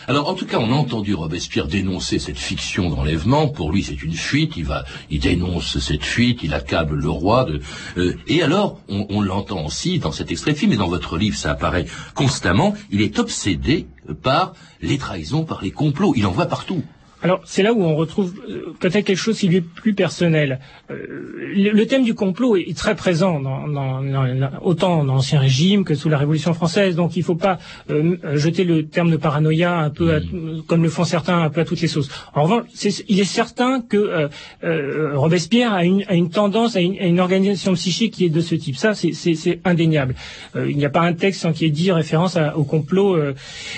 Alors, 0.07 0.29
en 0.29 0.35
tout 0.35 0.45
cas, 0.45 0.59
on 0.59 0.71
a 0.71 0.75
entendu 0.75 1.14
Robespierre 1.14 1.67
dénoncer 1.67 2.19
cette 2.19 2.38
fiction 2.38 2.90
d'enlèvement. 2.90 3.49
Pour 3.49 3.73
lui, 3.73 3.83
c'est 3.83 4.03
une 4.03 4.12
fuite. 4.12 4.53
Il 4.57 4.67
va, 4.67 4.85
il 5.11 5.21
dénonce 5.21 5.79
cette 5.79 6.05
fuite. 6.05 6.40
Il 6.43 6.53
accable 6.53 6.97
le 6.97 7.09
roi. 7.09 7.47
Euh, 7.97 8.14
et 8.27 8.43
alors, 8.43 8.81
on, 8.88 9.07
on 9.09 9.23
l'entend 9.23 9.64
aussi 9.64 9.99
dans 9.99 10.12
cet 10.12 10.31
extrait 10.31 10.53
de 10.53 10.59
film 10.59 10.73
et 10.73 10.77
dans 10.77 10.88
votre 10.88 11.17
livre, 11.17 11.37
ça 11.37 11.53
apparaît 11.53 11.87
constamment. 12.14 12.75
Il 12.90 13.01
est 13.01 13.19
obsédé 13.19 13.87
par 14.23 14.53
les 14.83 14.99
trahisons, 14.99 15.45
par 15.45 15.62
les 15.62 15.71
complots. 15.71 16.12
Il 16.17 16.27
en 16.27 16.33
voit 16.33 16.47
partout. 16.47 16.83
Alors 17.25 17.41
c'est 17.47 17.63
là 17.63 17.73
où 17.73 17.83
on 17.83 17.97
retrouve 17.97 18.35
euh, 18.51 18.75
peut-être 18.81 19.07
quelque 19.07 19.17
chose 19.17 19.39
qui 19.39 19.49
lui 19.49 19.57
est 19.57 19.61
plus 19.63 19.95
personnel. 19.95 20.61
Euh, 20.91 20.95
le, 21.57 21.85
thème 21.87 22.05
du 22.05 22.13
complot 22.15 22.57
est, 22.57 22.77
très 22.77 22.95
présent 22.95 23.41
dans, 23.41 23.67
dans- 23.67 24.03
dans- 24.03 24.35
dans- 24.43 24.51
autant 24.61 25.05
dans 25.05 25.15
l'Ancien 25.15 25.41
Régime 25.41 25.85
que 25.85 25.95
sous 25.95 26.11
la 26.11 26.19
Révolution 26.19 26.53
française. 26.53 26.97
Donc 26.97 27.17
il 27.17 27.21
ne 27.21 27.25
faut 27.25 27.35
pas 27.35 27.59
euh, 27.89 28.17
jeter 28.35 28.65
le 28.65 28.85
terme 28.85 29.11
de 29.11 29.17
paranoïa 29.17 29.75
un 29.79 29.89
peu 29.89 30.17
à- 30.17 30.21
comme 30.67 30.83
le 30.83 30.91
font 30.91 31.05
certains 31.05 31.39
un 31.41 31.49
peu 31.49 31.63
à 31.63 31.65
toutes 31.65 31.81
les 31.81 31.89
sauces. 31.89 32.11
En 32.35 32.43
revanche, 32.43 32.65
il 33.09 33.19
est 33.19 33.25
certain 33.25 33.81
que 33.81 34.29
euh, 34.63 35.17
Robespierre 35.17 35.73
a 35.73 35.83
une, 35.87 36.05
a 36.09 36.15
une 36.15 36.29
tendance 36.29 36.77
à 36.77 36.83
une, 36.83 36.99
à 36.99 37.07
une 37.07 37.21
organisation 37.21 37.73
psychique 37.73 38.13
qui 38.13 38.27
est 38.27 38.29
de 38.29 38.43
ce 38.43 38.55
type. 38.55 38.77
Ça 38.77 38.93
c'est- 38.95 39.61
indéniable. 39.65 40.15
Il 40.57 40.77
n'y 40.77 40.85
a 40.85 40.91
pas 40.91 41.01
un 41.01 41.15
texte 41.15 41.41
sans 41.41 41.53
qui 41.55 41.65
ait 41.65 41.71
dit 41.71 41.91
référence 41.91 42.37
à- 42.37 42.59
au 42.59 42.65
complot. 42.65 43.17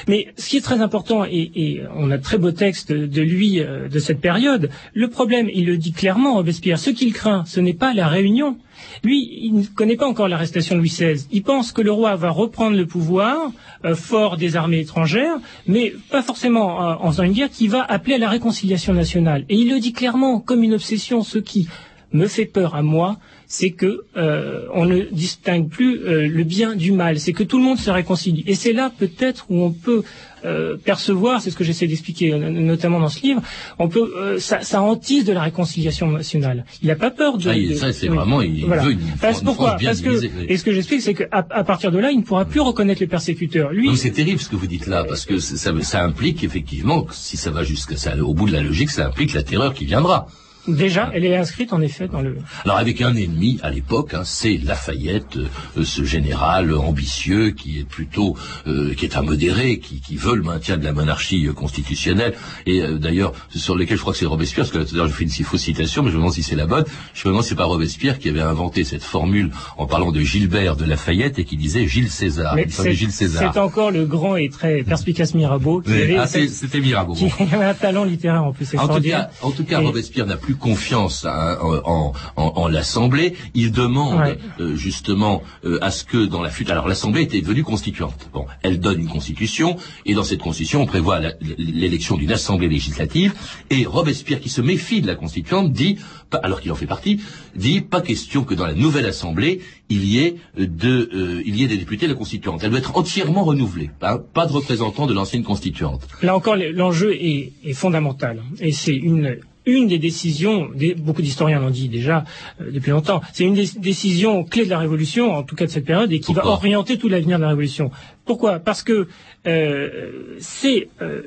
Mais 0.08 0.26
ce 0.36 0.48
qui 0.48 0.56
est 0.56 0.60
très 0.62 0.80
important 0.80 1.24
et, 1.24 1.52
et 1.54 1.82
on 1.94 2.10
a 2.10 2.18
de 2.18 2.22
très 2.24 2.38
beaux 2.38 2.50
textes 2.50 2.90
de 2.90 3.22
lui 3.22 3.35
euh, 3.58 3.88
de 3.88 3.98
cette 3.98 4.20
période. 4.20 4.70
Le 4.94 5.08
problème, 5.08 5.48
il 5.52 5.66
le 5.66 5.76
dit 5.76 5.92
clairement, 5.92 6.34
Robespierre, 6.34 6.78
ce 6.78 6.90
qu'il 6.90 7.12
craint, 7.12 7.44
ce 7.46 7.60
n'est 7.60 7.74
pas 7.74 7.94
la 7.94 8.08
réunion. 8.08 8.58
Lui, 9.02 9.28
il 9.42 9.54
ne 9.54 9.64
connaît 9.64 9.96
pas 9.96 10.06
encore 10.06 10.28
l'arrestation 10.28 10.74
de 10.74 10.80
Louis 10.80 10.88
XVI. 10.88 11.26
Il 11.32 11.42
pense 11.42 11.72
que 11.72 11.82
le 11.82 11.92
roi 11.92 12.16
va 12.16 12.30
reprendre 12.30 12.76
le 12.76 12.86
pouvoir, 12.86 13.50
euh, 13.84 13.94
fort 13.94 14.36
des 14.36 14.56
armées 14.56 14.80
étrangères, 14.80 15.36
mais 15.66 15.94
pas 16.10 16.22
forcément 16.22 16.82
euh, 16.82 16.94
en 17.00 17.10
faisant 17.10 17.24
une 17.24 17.32
guerre 17.32 17.50
qui 17.50 17.68
va 17.68 17.82
appeler 17.82 18.14
à 18.14 18.18
la 18.18 18.28
réconciliation 18.28 18.92
nationale. 18.92 19.44
Et 19.48 19.56
il 19.56 19.70
le 19.70 19.80
dit 19.80 19.92
clairement, 19.92 20.40
comme 20.40 20.62
une 20.62 20.74
obsession, 20.74 21.22
ce 21.22 21.38
qui 21.38 21.68
me 22.12 22.26
fait 22.26 22.46
peur 22.46 22.74
à 22.74 22.82
moi, 22.82 23.18
c'est 23.48 23.70
que 23.70 24.04
euh, 24.16 24.62
on 24.74 24.84
ne 24.86 25.02
distingue 25.12 25.68
plus 25.68 26.00
euh, 26.00 26.26
le 26.28 26.44
bien 26.44 26.74
du 26.74 26.92
mal, 26.92 27.18
c'est 27.20 27.32
que 27.32 27.44
tout 27.44 27.58
le 27.58 27.64
monde 27.64 27.78
se 27.78 27.90
réconcilie. 27.90 28.42
Et 28.46 28.54
c'est 28.54 28.72
là 28.72 28.90
peut-être 28.98 29.46
où 29.50 29.62
on 29.62 29.70
peut 29.70 30.02
euh, 30.44 30.76
percevoir, 30.76 31.40
c'est 31.40 31.50
ce 31.50 31.56
que 31.56 31.64
j'essaie 31.64 31.86
d'expliquer 31.86 32.32
notamment 32.36 33.00
dans 33.00 33.08
ce 33.08 33.20
livre, 33.22 33.42
on 33.78 33.88
peut, 33.88 34.12
euh, 34.16 34.38
ça, 34.38 34.60
ça 34.62 34.82
hantise 34.82 35.24
de 35.24 35.32
la 35.32 35.42
réconciliation 35.42 36.10
nationale. 36.10 36.64
Il 36.82 36.88
n'a 36.88 36.94
pas 36.96 37.10
peur 37.10 37.38
de. 37.38 37.48
Ah, 37.48 37.54
de- 37.56 37.74
ça, 37.74 37.92
c'est 37.92 38.08
oui. 38.08 38.16
vraiment, 38.16 38.42
il 38.42 38.64
Voilà. 38.66 38.82
veut 38.82 38.92
une, 38.92 38.98
Parce 39.20 39.38
une 39.40 39.44
pourquoi 39.46 39.76
bien 39.76 39.90
Parce 39.90 40.00
que 40.02 40.08
divisée. 40.10 40.30
et 40.48 40.56
ce 40.56 40.64
que 40.64 40.72
j'explique, 40.72 41.00
c'est 41.02 41.14
qu'à 41.14 41.26
à 41.32 41.64
partir 41.64 41.90
de 41.92 41.98
là, 41.98 42.10
il 42.10 42.18
ne 42.18 42.22
pourra 42.22 42.44
plus 42.44 42.60
reconnaître 42.60 43.00
les 43.00 43.06
persécuteurs. 43.06 43.72
Lui, 43.72 43.86
Non, 43.86 43.92
mais 43.92 43.98
c'est 43.98 44.10
terrible 44.10 44.40
ce 44.40 44.48
que 44.48 44.56
vous 44.56 44.66
dites 44.68 44.86
là, 44.86 45.04
parce 45.04 45.24
que 45.24 45.38
ça, 45.38 45.72
ça 45.82 46.02
implique 46.04 46.44
effectivement, 46.44 47.02
que 47.02 47.14
si 47.14 47.36
ça 47.36 47.50
va 47.50 47.62
jusqu'à 47.64 47.96
ça, 47.96 48.16
au 48.16 48.34
bout 48.34 48.46
de 48.48 48.52
la 48.52 48.60
logique, 48.60 48.90
ça 48.90 49.06
implique 49.06 49.32
la 49.34 49.42
terreur 49.42 49.72
qui 49.74 49.84
viendra. 49.84 50.26
Déjà, 50.68 51.10
elle 51.14 51.24
est 51.24 51.36
inscrite 51.36 51.72
en 51.72 51.80
effet 51.80 52.08
dans 52.08 52.20
le. 52.22 52.36
Alors 52.64 52.76
avec 52.78 53.00
un 53.02 53.14
ennemi 53.14 53.58
à 53.62 53.70
l'époque, 53.70 54.14
hein, 54.14 54.22
c'est 54.24 54.56
Lafayette, 54.58 55.36
euh, 55.36 55.84
ce 55.84 56.04
général 56.04 56.74
ambitieux 56.74 57.50
qui 57.50 57.78
est 57.80 57.84
plutôt, 57.84 58.36
euh, 58.66 58.94
qui 58.94 59.04
est 59.04 59.16
un 59.16 59.22
modéré, 59.22 59.78
qui, 59.78 60.00
qui 60.00 60.16
veut 60.16 60.34
le 60.36 60.42
maintien 60.42 60.76
de 60.76 60.84
la 60.84 60.92
monarchie 60.92 61.46
euh, 61.46 61.52
constitutionnelle. 61.52 62.34
Et 62.66 62.80
euh, 62.82 62.98
d'ailleurs, 62.98 63.32
sur 63.54 63.76
lesquels 63.76 63.96
je 63.96 64.02
crois 64.02 64.12
que 64.12 64.18
c'est 64.18 64.26
Robespierre, 64.26 64.64
parce 64.64 64.72
que 64.72 64.78
là, 64.78 64.84
tout 64.84 64.94
à 64.94 64.98
l'heure, 64.98 65.08
je 65.08 65.12
fais 65.12 65.24
une 65.24 65.30
si 65.30 65.42
fausse 65.42 65.62
citation, 65.62 66.02
mais 66.02 66.10
je 66.10 66.14
me 66.14 66.20
demande 66.20 66.32
si 66.34 66.42
c'est 66.42 66.56
la 66.56 66.66
bonne. 66.66 66.84
Je 67.14 67.26
me 67.28 67.32
demande 67.32 67.42
si 67.44 67.50
c'est 67.50 67.54
pas 67.54 67.64
Robespierre 67.64 68.18
qui 68.18 68.28
avait 68.28 68.40
inventé 68.40 68.84
cette 68.84 69.02
formule 69.02 69.50
en 69.76 69.86
parlant 69.86 70.12
de 70.12 70.20
Gilbert 70.20 70.76
de 70.76 70.84
Lafayette 70.84 71.38
et 71.38 71.44
qui 71.44 71.56
disait 71.56 71.86
Gilles 71.86 72.10
César. 72.10 72.54
Mais 72.56 72.66
c'est 72.68 72.92
Gilles 72.94 73.12
César. 73.12 73.52
c'est 73.54 73.60
encore 73.60 73.90
le 73.90 74.04
grand 74.06 74.36
et 74.36 74.48
très 74.48 74.82
perspicace 74.82 75.34
Mirabeau 75.34 75.80
qui 75.80 75.90
Oui, 75.90 76.02
avait, 76.02 76.16
ah, 76.18 76.26
c'était 76.26 76.80
Mirabeau. 76.80 77.14
qui 77.14 77.26
avait 77.52 77.64
un 77.64 77.74
talent 77.74 78.04
littéraire 78.04 78.44
en 78.44 78.52
plus 78.52 78.74
En 78.76 78.88
tout 78.88 79.00
cas, 79.02 79.30
en 79.42 79.50
tout 79.50 79.64
cas 79.64 79.80
Et- 79.80 79.84
Robespierre 79.86 80.26
n'a 80.26 80.36
plus 80.36 80.55
confiance 80.58 81.24
hein, 81.24 81.58
en, 81.60 81.74
en, 81.84 82.12
en- 82.36 82.52
en 82.56 82.68
l'Assemblée. 82.68 83.34
Il 83.54 83.72
demande 83.72 84.20
Ouais. 84.20 84.38
euh, 84.60 84.76
justement 84.76 85.42
euh, 85.64 85.78
à 85.82 85.90
ce 85.90 86.04
que 86.04 86.24
dans 86.26 86.42
la 86.42 86.50
fuite... 86.50 86.70
Alors 86.70 86.88
l'Assemblée 86.88 87.22
était 87.22 87.40
devenue 87.40 87.62
constituante. 87.64 88.28
Bon, 88.32 88.46
elle 88.62 88.80
donne 88.80 89.00
une 89.00 89.08
constitution, 89.08 89.76
et 90.04 90.14
dans 90.14 90.24
cette 90.24 90.40
constitution, 90.40 90.82
on 90.82 90.86
prévoit 90.86 91.20
l'élection 91.58 92.16
d'une 92.16 92.32
Assemblée 92.32 92.68
législative, 92.68 93.34
et 93.70 93.84
Robespierre, 93.84 94.40
qui 94.40 94.48
se 94.48 94.60
méfie 94.60 95.00
de 95.02 95.06
la 95.06 95.14
constituante, 95.14 95.72
dit, 95.72 95.98
alors 96.42 96.60
qu'il 96.60 96.72
en 96.72 96.74
fait 96.74 96.86
partie, 96.86 97.20
dit 97.54 97.80
pas 97.80 98.00
question 98.00 98.44
que 98.44 98.54
dans 98.54 98.66
la 98.66 98.74
nouvelle 98.74 99.06
Assemblée, 99.06 99.60
il 99.88 100.04
y 100.04 100.18
ait, 100.18 100.36
de, 100.58 101.08
euh, 101.14 101.42
il 101.46 101.56
y 101.56 101.62
ait 101.64 101.68
des 101.68 101.76
députés 101.76 102.06
de 102.06 102.12
la 102.12 102.18
constituante. 102.18 102.60
Elle 102.64 102.70
doit 102.70 102.78
être 102.80 102.96
entièrement 102.96 103.44
renouvelée, 103.44 103.90
hein, 104.02 104.18
pas 104.34 104.46
de 104.46 104.52
représentants 104.52 105.06
de 105.06 105.14
l'ancienne 105.14 105.44
constituante. 105.44 106.06
Là 106.22 106.34
encore, 106.36 106.56
l'enjeu 106.56 107.14
est, 107.14 107.52
est 107.64 107.72
fondamental. 107.72 108.42
Et 108.60 108.72
c'est 108.72 108.94
une, 108.96 109.36
une 109.66 109.88
des 109.88 109.98
décisions, 109.98 110.68
des- 110.74 110.94
beaucoup 110.94 111.22
d'historiens 111.22 111.58
l'ont 111.60 111.70
dit 111.70 111.88
déjà 111.88 112.24
euh, 112.60 112.70
depuis 112.70 112.90
longtemps, 112.92 113.20
c'est 113.32 113.44
une 113.44 113.54
des 113.54 113.66
décisions 113.78 114.44
clés 114.44 114.64
de 114.64 114.70
la 114.70 114.78
Révolution, 114.78 115.32
en 115.32 115.42
tout 115.42 115.56
cas 115.56 115.66
de 115.66 115.70
cette 115.70 115.84
période, 115.84 116.12
et 116.12 116.20
qui 116.20 116.32
va 116.32 116.46
orienter 116.46 116.96
tout 116.98 117.08
l'avenir 117.08 117.36
de 117.38 117.42
la 117.42 117.48
Révolution. 117.48 117.90
Pourquoi? 118.24 118.58
Parce 118.58 118.82
que 118.82 119.06
euh, 119.46 120.36
c'est 120.40 120.88
euh, 121.02 121.22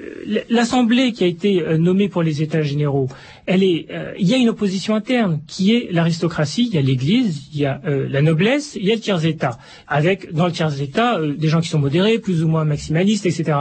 l'Assemblée 0.50 1.14
qui 1.14 1.24
a 1.24 1.28
été 1.28 1.64
nommée 1.78 2.10
pour 2.10 2.24
les 2.24 2.42
États 2.42 2.62
généraux. 2.62 3.08
Elle 3.46 3.64
est, 3.64 3.88
euh, 3.92 4.14
il 4.20 4.28
y 4.28 4.34
a 4.34 4.38
une 4.38 4.50
opposition 4.50 4.96
interne 4.96 5.40
qui 5.48 5.74
est 5.74 5.90
l'aristocratie, 5.92 6.68
il 6.70 6.76
y 6.76 6.78
a 6.78 6.82
l'Église, 6.82 7.44
il 7.54 7.60
y 7.60 7.66
a 7.66 7.80
euh, 7.86 8.08
la 8.10 8.22
noblesse, 8.22 8.76
il 8.76 8.86
y 8.86 8.92
a 8.92 8.96
le 8.96 9.02
tiers 9.02 9.26
état, 9.26 9.58
avec 9.88 10.34
dans 10.34 10.46
le 10.46 10.52
tiers 10.52 10.82
état 10.82 11.18
euh, 11.20 11.34
des 11.36 11.48
gens 11.48 11.62
qui 11.62 11.70
sont 11.70 11.80
modérés, 11.80 12.20
plus 12.20 12.44
ou 12.44 12.48
moins 12.50 12.66
maximalistes, 12.66 13.26
etc. 13.26 13.60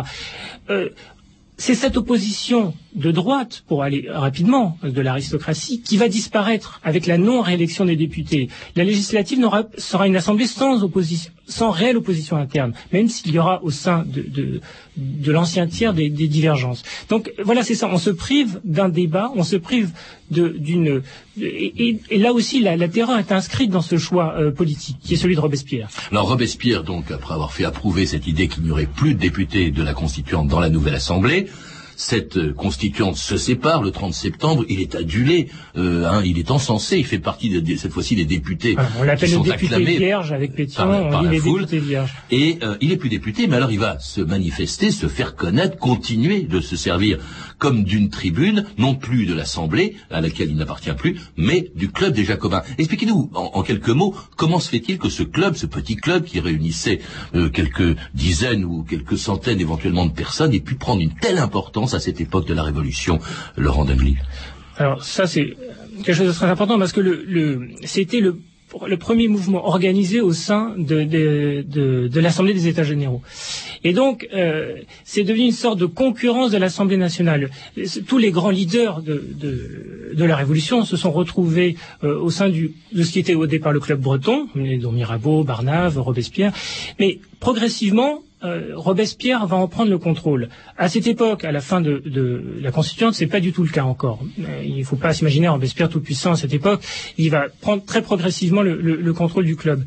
C'est 1.60 1.74
cette 1.74 1.96
opposition 1.96 2.72
de 2.94 3.10
droite, 3.10 3.64
pour 3.66 3.82
aller 3.82 4.06
rapidement, 4.08 4.78
de 4.84 5.00
l'aristocratie, 5.00 5.82
qui 5.82 5.96
va 5.96 6.08
disparaître 6.08 6.80
avec 6.84 7.06
la 7.06 7.18
non-réélection 7.18 7.84
des 7.84 7.96
députés. 7.96 8.48
La 8.76 8.84
législative 8.84 9.40
sera 9.76 10.06
une 10.06 10.14
assemblée 10.16 10.46
sans 10.46 10.84
opposition, 10.84 11.32
sans 11.48 11.70
réelle 11.72 11.96
opposition 11.96 12.36
interne, 12.36 12.74
même 12.92 13.08
s'il 13.08 13.32
y 13.34 13.38
aura 13.40 13.60
au 13.64 13.72
sein 13.72 14.04
de, 14.06 14.22
de, 14.22 14.60
de 14.98 15.32
l'ancien 15.32 15.66
tiers 15.66 15.94
des, 15.94 16.10
divergences. 16.10 16.82
Donc 17.08 17.32
voilà, 17.42 17.62
c'est 17.62 17.74
ça. 17.74 17.88
On 17.90 17.98
se 17.98 18.10
prive 18.10 18.60
d'un 18.64 18.88
débat, 18.88 19.30
on 19.36 19.44
se 19.44 19.56
prive 19.56 19.90
d'une. 20.30 21.02
Et 21.40 22.18
là 22.18 22.32
aussi, 22.32 22.60
la, 22.60 22.76
la 22.76 22.88
terreur 22.88 23.18
est 23.18 23.32
inscrite 23.32 23.70
dans 23.70 23.80
ce 23.80 23.96
choix 23.96 24.34
euh, 24.36 24.50
politique, 24.50 24.96
qui 25.02 25.14
est 25.14 25.16
celui 25.16 25.36
de 25.36 25.40
Robespierre. 25.40 25.88
Alors 26.10 26.28
Robespierre, 26.28 26.82
donc, 26.82 27.10
après 27.10 27.34
avoir 27.34 27.52
fait 27.52 27.64
approuver 27.64 28.06
cette 28.06 28.26
idée 28.26 28.48
qu'il 28.48 28.64
n'y 28.64 28.70
aurait 28.70 28.86
plus 28.86 29.14
de 29.14 29.20
députés 29.20 29.70
de 29.70 29.82
la 29.82 29.94
constituante 29.94 30.48
dans 30.48 30.60
la 30.60 30.68
nouvelle 30.68 30.94
Assemblée, 30.94 31.46
cette 32.00 32.52
constituante 32.52 33.16
se 33.16 33.36
sépare 33.36 33.82
le 33.82 33.90
30 33.90 34.14
septembre, 34.14 34.64
il 34.68 34.80
est 34.80 34.94
adulé, 34.94 35.48
euh, 35.76 36.06
hein, 36.08 36.22
il 36.24 36.38
est 36.38 36.52
encensé, 36.52 36.96
il 36.96 37.04
fait 37.04 37.18
partie 37.18 37.50
de, 37.50 37.58
de- 37.58 37.74
cette 37.76 37.90
fois-ci 37.90 38.14
des 38.14 38.24
députés 38.24 38.76
Voilà, 38.96 39.14
on 39.14 39.16
qui 39.16 39.26
sont 39.26 39.42
député 39.42 39.74
acclamés 39.74 39.96
vierge 39.98 40.30
avec 40.32 40.54
Pétion, 40.54 40.84
par 40.84 40.92
la- 40.92 41.10
par 41.10 41.22
foule. 41.40 41.66
Et 42.30 42.58
euh, 42.62 42.76
il 42.80 42.92
est 42.92 42.96
plus 42.98 43.08
député, 43.08 43.48
mais 43.48 43.56
alors 43.56 43.72
il 43.72 43.80
va 43.80 43.98
se 43.98 44.20
manifester, 44.20 44.92
se 44.92 45.08
faire 45.08 45.34
connaître, 45.34 45.76
continuer 45.76 46.42
de 46.42 46.60
se 46.60 46.76
servir 46.76 47.18
comme 47.58 47.84
d'une 47.84 48.08
tribune, 48.08 48.64
non 48.78 48.94
plus 48.94 49.26
de 49.26 49.34
l'Assemblée, 49.34 49.96
à 50.10 50.20
laquelle 50.20 50.50
il 50.50 50.56
n'appartient 50.56 50.92
plus, 50.92 51.20
mais 51.36 51.70
du 51.74 51.90
club 51.90 52.14
des 52.14 52.24
Jacobins. 52.24 52.62
Expliquez-nous, 52.78 53.30
en, 53.34 53.62
quelques 53.62 53.88
mots, 53.88 54.14
comment 54.36 54.60
se 54.60 54.68
fait-il 54.68 54.98
que 54.98 55.08
ce 55.08 55.22
club, 55.22 55.54
ce 55.54 55.66
petit 55.66 55.96
club 55.96 56.24
qui 56.24 56.40
réunissait 56.40 57.00
euh, 57.34 57.48
quelques 57.48 57.96
dizaines 58.14 58.64
ou 58.64 58.84
quelques 58.84 59.18
centaines 59.18 59.60
éventuellement 59.60 60.06
de 60.06 60.12
personnes, 60.12 60.54
ait 60.54 60.60
pu 60.60 60.76
prendre 60.76 61.02
une 61.02 61.14
telle 61.14 61.38
importance 61.38 61.94
à 61.94 62.00
cette 62.00 62.20
époque 62.20 62.46
de 62.46 62.54
la 62.54 62.62
Révolution, 62.62 63.18
Laurent 63.56 63.84
Dengly 63.84 64.16
Alors 64.76 65.02
ça 65.02 65.26
c'est 65.26 65.56
quelque 66.04 66.14
chose 66.14 66.28
de 66.28 66.32
très 66.32 66.46
important 66.46 66.78
parce 66.78 66.92
que 66.92 67.00
le, 67.00 67.24
le 67.26 67.70
c'était 67.84 68.20
le 68.20 68.38
le 68.86 68.96
premier 68.96 69.28
mouvement 69.28 69.66
organisé 69.66 70.20
au 70.20 70.32
sein 70.32 70.74
de, 70.76 71.02
de, 71.04 71.64
de, 71.66 72.08
de 72.08 72.20
l'Assemblée 72.20 72.54
des 72.54 72.68
États 72.68 72.84
généraux. 72.84 73.22
Et 73.84 73.92
donc, 73.92 74.28
euh, 74.34 74.76
c'est 75.04 75.24
devenu 75.24 75.46
une 75.46 75.52
sorte 75.52 75.78
de 75.78 75.86
concurrence 75.86 76.50
de 76.50 76.58
l'Assemblée 76.58 76.96
nationale. 76.96 77.50
Tous 78.06 78.18
les 78.18 78.30
grands 78.30 78.50
leaders 78.50 79.02
de, 79.02 79.24
de, 79.34 80.12
de 80.14 80.24
la 80.24 80.36
Révolution 80.36 80.84
se 80.84 80.96
sont 80.96 81.10
retrouvés 81.12 81.76
euh, 82.04 82.18
au 82.20 82.30
sein 82.30 82.48
du, 82.48 82.72
de 82.92 83.02
ce 83.02 83.12
qui 83.12 83.18
était 83.20 83.34
au 83.34 83.46
départ 83.46 83.72
le 83.72 83.80
club 83.80 84.00
breton, 84.00 84.48
dont 84.54 84.92
Mirabeau, 84.92 85.44
Barnave, 85.44 85.98
Robespierre. 85.98 86.52
Mais 86.98 87.20
progressivement, 87.40 88.22
euh, 88.44 88.70
Robespierre 88.74 89.46
va 89.46 89.56
en 89.56 89.66
prendre 89.68 89.90
le 89.90 89.98
contrôle. 89.98 90.48
À 90.76 90.88
cette 90.88 91.06
époque, 91.06 91.44
à 91.44 91.52
la 91.52 91.60
fin 91.60 91.80
de, 91.80 92.02
de 92.06 92.58
la 92.60 92.70
Constituante, 92.70 93.14
c'est 93.14 93.26
pas 93.26 93.40
du 93.40 93.52
tout 93.52 93.62
le 93.64 93.70
cas 93.70 93.84
encore. 93.84 94.20
Euh, 94.40 94.62
il 94.64 94.76
ne 94.78 94.84
faut 94.84 94.96
pas 94.96 95.12
s'imaginer 95.12 95.48
Robespierre 95.48 95.88
tout 95.88 96.00
puissant 96.00 96.32
à 96.32 96.36
cette 96.36 96.54
époque. 96.54 96.80
Il 97.18 97.30
va 97.30 97.46
prendre 97.60 97.84
très 97.84 98.02
progressivement 98.02 98.62
le, 98.62 98.80
le- 98.80 98.96
le 98.96 99.12
contrôle 99.12 99.44
du 99.44 99.56
club. 99.56 99.82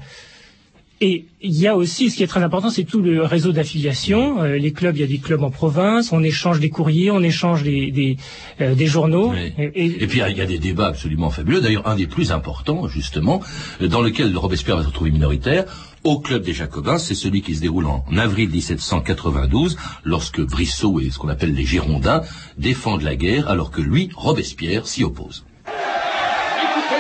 Et 1.04 1.26
il 1.42 1.58
y 1.60 1.66
a 1.66 1.76
aussi, 1.76 2.12
ce 2.12 2.16
qui 2.18 2.22
est 2.22 2.28
très 2.28 2.44
important, 2.44 2.70
c'est 2.70 2.84
tout 2.84 3.02
le 3.02 3.24
réseau 3.24 3.52
d'affiliation. 3.52 4.44
Euh, 4.44 4.58
les 4.60 4.72
clubs, 4.72 4.96
il 4.96 5.02
y 5.02 5.04
a 5.04 5.08
des 5.08 5.18
clubs 5.18 5.42
en 5.42 5.50
province, 5.50 6.12
on 6.12 6.22
échange 6.22 6.60
des 6.60 6.70
courriers, 6.70 7.10
on 7.10 7.24
échange 7.24 7.64
des, 7.64 7.90
des, 7.90 8.18
euh, 8.62 8.76
des 8.76 8.86
journaux. 8.86 9.32
Oui. 9.32 9.52
Et, 9.58 9.86
et- 9.86 10.04
Et 10.04 10.08
puis 10.08 10.22
il 10.30 10.38
y 10.38 10.42
a 10.42 10.46
des 10.46 10.60
débats 10.60 10.90
absolument 10.90 11.32
fabuleux, 11.32 11.60
d'ailleurs 11.60 11.88
un 11.88 11.96
des 11.96 12.06
plus 12.06 12.32
importants 12.32 12.88
justement, 12.88 13.42
dans 13.80 14.02
lequel 14.02 14.38
Robespierre 14.38 14.76
va 14.78 14.84
se 14.84 14.90
retrouver 14.90 15.10
minoritaire, 15.10 15.66
au 16.04 16.20
club 16.20 16.44
des 16.44 16.54
Jacobins, 16.54 16.98
c'est 16.98 17.16
celui 17.16 17.42
qui 17.42 17.56
se 17.56 17.62
déroule 17.62 17.86
en 17.86 18.04
avril 18.18 18.50
1792, 18.50 19.78
lorsque 20.04 20.42
Brissot 20.42 21.00
et 21.00 21.10
ce 21.12 21.20
qu'on 21.20 21.30
appelle 21.30 21.54
les 21.54 21.66
Girondins 21.66 22.22
défendent 22.58 23.04
la 23.04 23.16
guerre, 23.16 23.48
alors 23.50 23.72
que 23.72 23.82
lui, 23.82 24.10
Robespierre, 24.16 24.88
s'y 24.88 25.04
oppose. 25.04 25.46
Écoutez, 25.68 26.96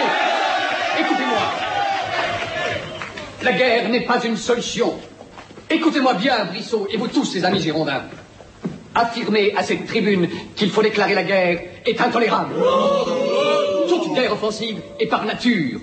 écoutez-moi. 0.99 1.41
La 3.43 3.53
guerre 3.53 3.89
n'est 3.89 4.05
pas 4.05 4.23
une 4.23 4.37
solution. 4.37 4.93
Écoutez-moi 5.69 6.13
bien, 6.15 6.45
Brissot, 6.45 6.87
et 6.91 6.97
vous 6.97 7.07
tous, 7.07 7.33
les 7.33 7.43
amis 7.43 7.61
girondins. 7.61 8.03
Affirmer 8.93 9.53
à 9.55 9.63
cette 9.63 9.87
tribune 9.87 10.27
qu'il 10.55 10.69
faut 10.69 10.83
déclarer 10.83 11.15
la 11.15 11.23
guerre 11.23 11.61
est 11.85 11.99
intolérable. 12.01 12.53
Toute 13.87 14.13
guerre 14.13 14.33
offensive 14.33 14.81
est 14.99 15.07
par 15.07 15.25
nature 15.25 15.79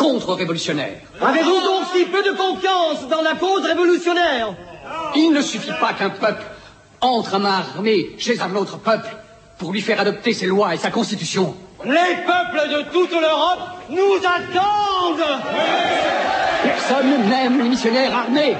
contre-révolutionnaire. 0.00 0.96
Avez-vous 1.20 1.60
donc 1.60 1.79
si 1.92 2.04
peu 2.04 2.22
de 2.22 2.36
confiance 2.36 3.08
dans 3.08 3.22
la 3.22 3.34
cause 3.34 3.64
révolutionnaire 3.64 4.54
Il 5.14 5.32
ne 5.32 5.42
suffit 5.42 5.72
pas 5.80 5.92
qu'un 5.92 6.10
peuple 6.10 6.42
entre 7.00 7.34
à 7.34 7.38
main 7.38 7.62
armée 7.74 8.10
chez 8.18 8.40
un 8.40 8.54
autre 8.54 8.78
peuple 8.78 9.08
pour 9.58 9.72
lui 9.72 9.80
faire 9.80 10.00
adopter 10.00 10.32
ses 10.32 10.46
lois 10.46 10.74
et 10.74 10.78
sa 10.78 10.90
constitution. 10.90 11.54
Les 11.84 12.16
peuples 12.26 12.68
de 12.68 12.82
toute 12.90 13.12
l'Europe 13.12 13.60
nous 13.90 14.16
attendent 14.16 15.40
Personne 16.62 17.28
n'aime 17.28 17.62
les 17.62 17.68
missionnaires 17.68 18.14
armés. 18.14 18.56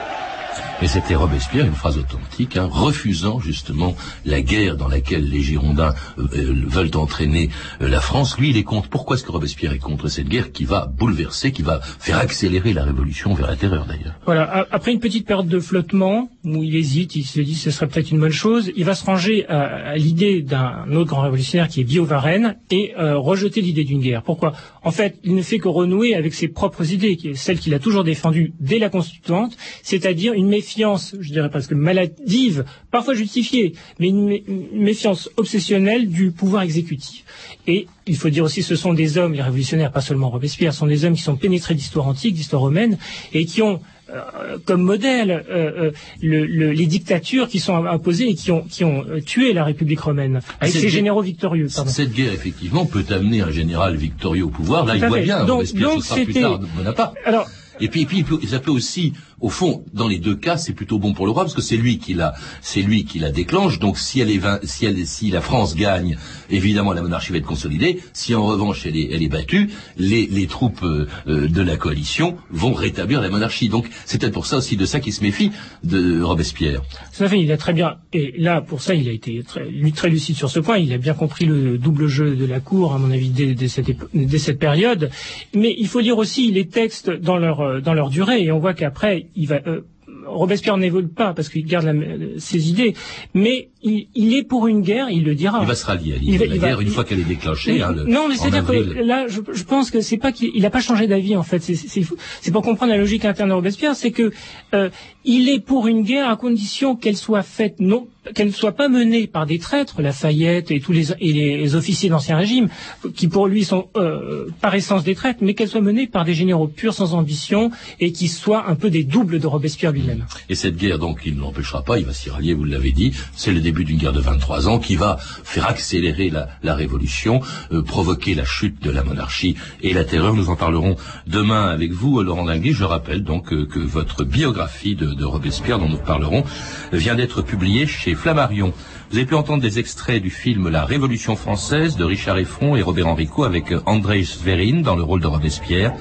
Mais 0.81 0.89
c'était 0.89 1.15
Robespierre, 1.15 1.67
une 1.67 1.75
phrase 1.75 1.99
authentique, 1.99 2.57
hein, 2.57 2.67
refusant 2.71 3.39
justement 3.39 3.95
la 4.25 4.41
guerre 4.41 4.79
dans 4.79 4.89
laquelle 4.89 5.29
les 5.29 5.43
Girondins 5.43 5.95
euh, 6.17 6.27
euh, 6.33 6.55
veulent 6.67 6.97
entraîner 6.97 7.51
euh, 7.83 7.89
la 7.89 8.01
France. 8.01 8.39
Lui, 8.39 8.49
il 8.49 8.57
est 8.57 8.63
contre. 8.63 8.89
Pourquoi 8.89 9.17
est-ce 9.17 9.25
que 9.25 9.31
Robespierre 9.31 9.75
est 9.75 9.79
contre 9.79 10.09
cette 10.09 10.29
guerre 10.29 10.53
qui 10.53 10.65
va 10.65 10.87
bouleverser, 10.87 11.53
qui 11.53 11.61
va 11.61 11.81
faire 11.83 12.17
accélérer 12.17 12.73
la 12.73 12.85
révolution 12.85 13.35
vers 13.35 13.47
la 13.47 13.57
terreur 13.57 13.85
d'ailleurs? 13.85 14.15
Voilà. 14.25 14.67
Après 14.71 14.93
une 14.93 15.01
petite 15.01 15.27
période 15.27 15.49
de 15.49 15.61
flottement 15.61 16.31
où 16.45 16.63
il 16.63 16.75
hésite, 16.75 17.15
il 17.15 17.25
se 17.25 17.41
dit 17.41 17.57
ce 17.57 17.71
serait 17.71 17.87
peut-être 17.87 18.11
une 18.11 18.21
bonne 18.21 18.31
chose, 18.31 18.73
il 18.75 18.87
va 18.87 18.95
se 18.95 19.05
ranger 19.05 19.47
à, 19.49 19.97
l'idée 19.97 20.41
d'un 20.41 20.91
autre 20.93 21.11
grand 21.11 21.21
révolutionnaire 21.21 21.69
qui 21.69 21.83
est 21.83 22.01
Varenne 22.01 22.57
et 22.71 22.95
rejeter 22.97 23.61
l'idée 23.61 23.85
d'une 23.85 24.01
guerre. 24.01 24.23
Pourquoi? 24.23 24.55
En 24.83 24.91
fait, 24.91 25.19
il 25.25 25.35
ne 25.35 25.43
fait 25.43 25.59
que 25.59 25.69
renouer 25.69 26.15
avec 26.15 26.33
ses 26.33 26.49
propres 26.49 26.91
idées, 26.91 27.17
qui 27.17 27.29
est 27.29 27.35
celle 27.35 27.59
qu'il 27.59 27.75
a 27.75 27.79
toujours 27.79 28.05
défendues 28.05 28.55
dès 28.59 28.79
la 28.79 28.89
Constituante, 28.89 29.55
c'est-à-dire 29.83 30.33
une 30.33 30.49
méfiance 30.49 30.70
méfiance, 30.71 31.17
je 31.19 31.33
dirais 31.33 31.51
presque 31.51 31.73
maladive, 31.73 32.65
parfois 32.91 33.15
justifiée, 33.15 33.75
mais 33.99 34.09
une, 34.09 34.41
méfiance 34.73 35.29
obsessionnelle 35.37 36.09
du 36.09 36.31
pouvoir 36.31 36.63
exécutif. 36.63 37.25
Et 37.67 37.87
il 38.07 38.17
faut 38.17 38.31
dire 38.31 38.45
aussi, 38.45 38.63
ce 38.63 38.77
sont 38.77 38.95
des 38.95 39.19
hommes, 39.19 39.33
les 39.33 39.43
révolutionnaires, 39.43 39.91
pas 39.91 40.01
seulement 40.01 40.31
Robespierre, 40.31 40.73
sont 40.73 40.87
des 40.87 41.05
hommes 41.05 41.15
qui 41.15 41.23
sont 41.23 41.37
pénétrés 41.37 41.75
d'histoire 41.75 42.07
antique, 42.07 42.35
d'histoire 42.35 42.63
romaine, 42.63 42.99
et 43.33 43.47
qui 43.47 43.63
ont 43.63 43.81
euh, 44.11 44.59
comme 44.65 44.83
modèle 44.83 45.45
euh, 45.51 45.93
euh, 46.23 46.73
les 46.75 46.87
dictatures 46.87 47.49
qui 47.49 47.59
sont 47.59 47.85
imposées 47.87 48.29
et 48.29 48.35
qui 48.35 48.51
ont, 48.51 48.63
qui 48.63 48.85
ont 48.85 49.05
tué 49.25 49.53
la 49.53 49.65
République 49.65 50.01
romaine 50.01 50.41
avec 50.61 50.75
ces 50.75 50.89
généraux 50.89 51.23
victorieux. 51.23 51.69
Cette 51.69 52.13
guerre, 52.13 52.33
effectivement, 52.33 52.87
peut 52.87 53.05
amener 53.11 53.41
un 53.41 53.51
général 53.51 53.97
victorieux 53.97 54.45
au 54.45 54.51
pouvoir. 54.51 54.85
Là, 54.85 54.97
il 54.97 55.05
voit 55.05 55.21
bien. 55.21 55.45
Donc, 55.45 55.67
Robespierre, 55.67 55.91
donc 55.91 56.03
ce 56.03 56.09
sera 56.09 56.21
plus 56.25 56.35
tard 56.35 56.61
Bonaparte. 56.77 57.17
Alors, 57.25 57.47
et 57.81 57.89
puis, 57.89 58.03
et 58.03 58.07
puis, 58.07 58.25
ça 58.47 58.59
peut 58.59 58.71
aussi 58.71 59.15
au 59.41 59.49
fond, 59.49 59.85
dans 59.93 60.09
les 60.09 60.19
deux 60.19 60.37
cas, 60.37 60.57
c'est 60.57 60.73
plutôt 60.73 60.99
bon 60.99 61.13
pour 61.13 61.27
le 61.27 61.33
roi 61.33 61.45
parce 61.45 61.55
que 61.55 61.63
c'est 61.63 61.77
lui 61.77 61.99
qui 61.99 62.15
la, 62.15 62.35
c'est 62.63 62.83
lui 62.83 63.05
qui 63.05 63.19
la 63.19 63.31
déclenche. 63.31 63.79
Donc, 63.79 63.99
si 63.99 64.21
elle 64.21 64.31
est, 64.31 64.41
si 64.65 64.87
elle, 64.87 65.07
si 65.07 65.31
la 65.31 65.41
France 65.41 65.75
gagne, 65.75 66.17
évidemment, 66.51 66.93
la 66.93 67.03
monarchie 67.03 67.33
va 67.33 67.39
être 67.39 67.47
consolidée. 67.47 68.01
Si 68.13 68.35
en 68.35 68.47
revanche 68.47 68.87
elle 68.87 68.97
est, 68.97 69.09
elle 69.13 69.23
est 69.23 69.29
battue, 69.29 69.71
les, 69.97 70.27
les 70.27 70.47
troupes 70.47 70.83
euh, 70.83 71.07
de 71.27 71.63
la 71.63 71.77
coalition 71.77 72.37
vont 72.51 72.73
rétablir 72.73 73.21
la 73.21 73.29
monarchie. 73.29 73.69
Donc, 73.69 73.89
c'est 74.05 74.21
pour 74.31 74.47
ça 74.47 74.59
aussi 74.59 74.77
de 74.77 74.85
ça 74.85 75.01
qu'il 75.01 75.13
se 75.13 75.23
méfie 75.23 75.51
de 75.83 76.23
Robespierre. 76.23 76.83
Ça 77.11 77.29
fait, 77.29 77.41
il 77.41 77.51
a 77.51 77.57
très 77.57 77.73
bien, 77.73 77.97
et 78.13 78.35
là, 78.39 78.61
pour 78.61 78.83
ça, 78.83 78.95
il 78.95 79.09
a 79.09 79.13
été 79.13 79.43
très, 79.43 79.67
très 79.95 80.11
lucide 80.11 80.37
sur 80.37 80.51
ce 80.51 80.61
point. 80.61 80.79
Il 80.79 80.93
a 80.93 80.99
bien 80.99 81.15
compris 81.15 81.47
le 81.47 81.79
double 81.79 82.07
jeu 82.07 82.37
de 82.37 82.45
la 82.45 82.61
cour, 82.61 82.95
à 82.95 82.99
mon 82.99 83.11
avis, 83.11 83.31
dès, 83.31 83.55
dès, 83.55 83.69
cette, 83.69 83.91
dès 84.15 84.39
cette 84.39 84.59
période. 84.59 85.11
Mais 85.55 85.75
il 85.79 85.89
faut 85.89 86.01
lire 86.01 86.19
aussi 86.19 86.53
les 86.53 86.67
textes 86.67 87.11
dans 87.11 87.39
leur, 87.39 87.61
euh, 87.61 87.81
dans 87.81 87.95
leur 87.95 88.11
durée, 88.11 88.45
et 88.45 88.53
on 88.53 88.59
voit 88.59 88.75
qu'après, 88.75 89.27
il 89.35 89.47
va, 89.47 89.61
euh, 89.67 89.83
Robespierre 90.27 90.77
n'évolue 90.77 91.09
pas 91.09 91.35
parce 91.35 91.49
qu'il 91.49 91.65
garde 91.65 91.91
ses 92.39 92.71
idées, 92.71 92.95
mais 93.35 93.71
il, 93.83 94.35
est 94.35 94.43
pour 94.43 94.67
une 94.67 94.83
guerre, 94.83 95.11
il 95.11 95.25
le 95.25 95.35
dira. 95.35 95.59
Il 95.63 95.67
va 95.67 95.75
se 95.75 95.87
rallier 95.87 96.15
à 96.15 96.47
la 96.47 96.59
guerre 96.59 96.81
une 96.81 96.89
fois 96.89 97.05
qu'elle 97.05 97.21
est 97.21 97.25
déclenchée. 97.25 97.83
Hein, 97.83 97.95
non, 98.07 98.29
mais 98.29 98.37
c'est-à-dire 98.37 98.67
que 98.67 99.01
là, 99.03 99.27
je, 99.29 99.63
pense 99.63 99.91
que 99.91 100.01
c'est 100.01 100.19
pas 100.19 100.33
qu'il 100.33 100.61
n'a 100.61 100.71
pas 100.71 100.81
changé 100.81 101.07
d'avis 101.07 101.37
en 101.37 101.43
fait. 101.43 101.61
C'est 101.61 102.53
pour 102.53 102.63
comprendre 102.63 102.93
la 102.93 102.99
logique 102.99 103.25
interne 103.25 103.51
de 103.51 103.55
Robespierre, 103.55 103.95
c'est 103.95 104.11
que 104.11 104.33
euh, 104.75 104.91
il 105.25 105.49
est 105.49 105.61
pour 105.61 105.87
une 105.87 106.03
guerre 106.03 106.29
à 106.29 106.37
condition 106.37 106.97
qu'elle 106.97 107.17
soit 107.17 107.43
faite 107.43 107.81
non 107.81 108.07
qu'elle 108.35 108.49
ne 108.49 108.53
soit 108.53 108.73
pas 108.73 108.89
menée 108.89 109.27
par 109.27 109.47
des 109.47 109.59
traîtres, 109.59 110.03
Lafayette 110.03 110.71
et 110.71 110.81
tous 110.81 110.93
les, 110.93 111.13
et 111.13 111.33
les 111.33 111.75
officiers 111.75 112.09
d'Ancien 112.09 112.37
Régime, 112.37 112.69
qui 113.15 113.29
pour 113.29 113.47
lui 113.47 113.65
sont 113.65 113.89
euh, 113.97 114.49
par 114.61 114.75
essence 114.75 115.05
des 115.05 115.15
traîtres, 115.15 115.41
mais 115.43 115.55
qu'elle 115.55 115.69
soit 115.69 115.81
menée 115.81 116.07
par 116.07 116.25
des 116.25 116.35
généraux 116.35 116.69
purs 116.69 116.95
sans 116.95 117.15
ambition 117.15 117.71
et 117.99 118.13
qui 118.13 118.29
soient 118.29 118.69
un 118.69 118.75
peu 118.75 118.91
des 118.91 119.05
doubles 119.05 119.41
de 119.41 119.47
Robespierre 119.47 119.93
lui-même. 119.93 120.27
Et 120.49 120.55
cette 120.55 120.77
guerre, 120.77 120.99
donc, 120.99 121.23
il 121.25 121.37
ne 121.37 121.41
l'empêchera 121.41 121.83
pas, 121.83 121.99
il 121.99 122.05
va 122.05 122.13
s'y 122.13 122.31
rallier, 122.31 122.55
vous 122.55 122.65
l'avez 122.65 122.93
dit, 122.93 123.13
c'est 123.35 123.53
le 123.53 123.61
début 123.61 123.85
d'une 123.85 123.99
guerre 123.99 124.13
de 124.13 124.21
23 124.21 124.69
ans 124.69 124.79
qui 124.79 124.97
va 124.97 125.17
faire 125.19 125.67
accélérer 125.69 126.31
la, 126.31 126.49
la 126.63 126.75
révolution, 126.75 127.41
euh, 127.73 127.83
provoquer 127.83 128.35
la 128.35 128.45
chute 128.45 128.83
de 128.83 128.91
la 128.91 129.03
monarchie 129.03 129.57
et 129.83 129.93
la 129.93 130.05
terreur. 130.05 130.35
Nous 130.35 130.51
en 130.51 130.57
parlerons 130.57 130.97
demain 131.27 131.67
avec 131.67 131.93
vous, 131.93 132.23
Laurent 132.23 132.45
Dinguet. 132.45 132.73
Je 132.73 132.85
rappelle 132.85 133.25
donc 133.25 133.53
euh, 133.53 133.67
que 133.67 133.79
votre 133.79 134.25
biographie 134.25 134.95
de, 134.95 135.07
de 135.07 135.25
Robespierre, 135.25 135.79
dont 135.79 135.89
nous 135.89 135.97
parlerons, 135.99 136.45
vient 136.93 137.15
d'être 137.15 137.43
publiée 137.43 137.87
chez 137.87 138.10
Flammarion. 138.15 138.73
Vous 139.11 139.17
avez 139.17 139.27
pu 139.27 139.35
entendre 139.35 139.63
des 139.63 139.79
extraits 139.79 140.23
du 140.23 140.31
film 140.31 140.69
La 140.69 140.85
Révolution 140.85 141.37
française 141.37 141.97
de 141.97 142.05
Richard 142.05 142.39
Effron 142.39 142.77
et 142.77 142.83
Robert 142.83 143.09
Enrico 143.09 143.45
avec 143.45 143.73
André 143.87 144.25
Sverine 144.25 144.83
dans 144.83 144.97
le 144.97 145.03
rôle 145.03 145.21
de 145.21 145.27
Robespierre. 145.27 145.93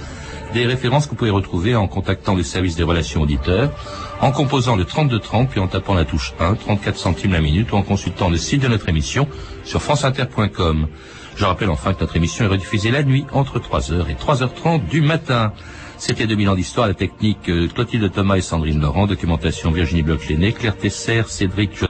Des 0.53 0.65
références 0.65 1.05
que 1.05 1.11
vous 1.11 1.15
pouvez 1.15 1.29
retrouver 1.29 1.75
en 1.75 1.87
contactant 1.87 2.33
le 2.33 2.43
service 2.43 2.75
des 2.75 2.83
relations 2.83 3.21
auditeurs, 3.21 3.71
en 4.19 4.31
composant 4.31 4.75
le 4.75 4.83
3230 4.83 5.49
puis 5.49 5.59
en 5.59 5.67
tapant 5.67 5.93
la 5.93 6.05
touche 6.05 6.33
1, 6.39 6.55
34 6.55 6.97
centimes 6.97 7.33
la 7.33 7.41
minute 7.41 7.71
ou 7.71 7.75
en 7.75 7.83
consultant 7.83 8.29
le 8.29 8.37
site 8.37 8.63
de 8.63 8.67
notre 8.67 8.89
émission 8.89 9.27
sur 9.63 9.81
franceinter.com. 9.81 10.87
Je 11.35 11.45
rappelle 11.45 11.69
enfin 11.69 11.93
que 11.93 12.01
notre 12.01 12.17
émission 12.17 12.45
est 12.45 12.49
rediffusée 12.49 12.91
la 12.91 13.03
nuit 13.03 13.25
entre 13.31 13.59
3h 13.59 14.09
et 14.09 14.15
3h30 14.15 14.87
du 14.87 15.01
matin. 15.01 15.53
C'était 15.97 16.27
2000 16.27 16.49
ans 16.49 16.55
d'histoire, 16.55 16.87
la 16.87 16.93
technique 16.93 17.49
euh, 17.49 17.67
Clotilde 17.67 18.11
Thomas 18.11 18.37
et 18.37 18.41
Sandrine 18.41 18.81
Laurent, 18.81 19.05
documentation 19.05 19.69
Virginie 19.71 20.01
bloch 20.01 20.27
Claire 20.57 20.77
Tesser, 20.77 21.23
Cédric 21.27 21.88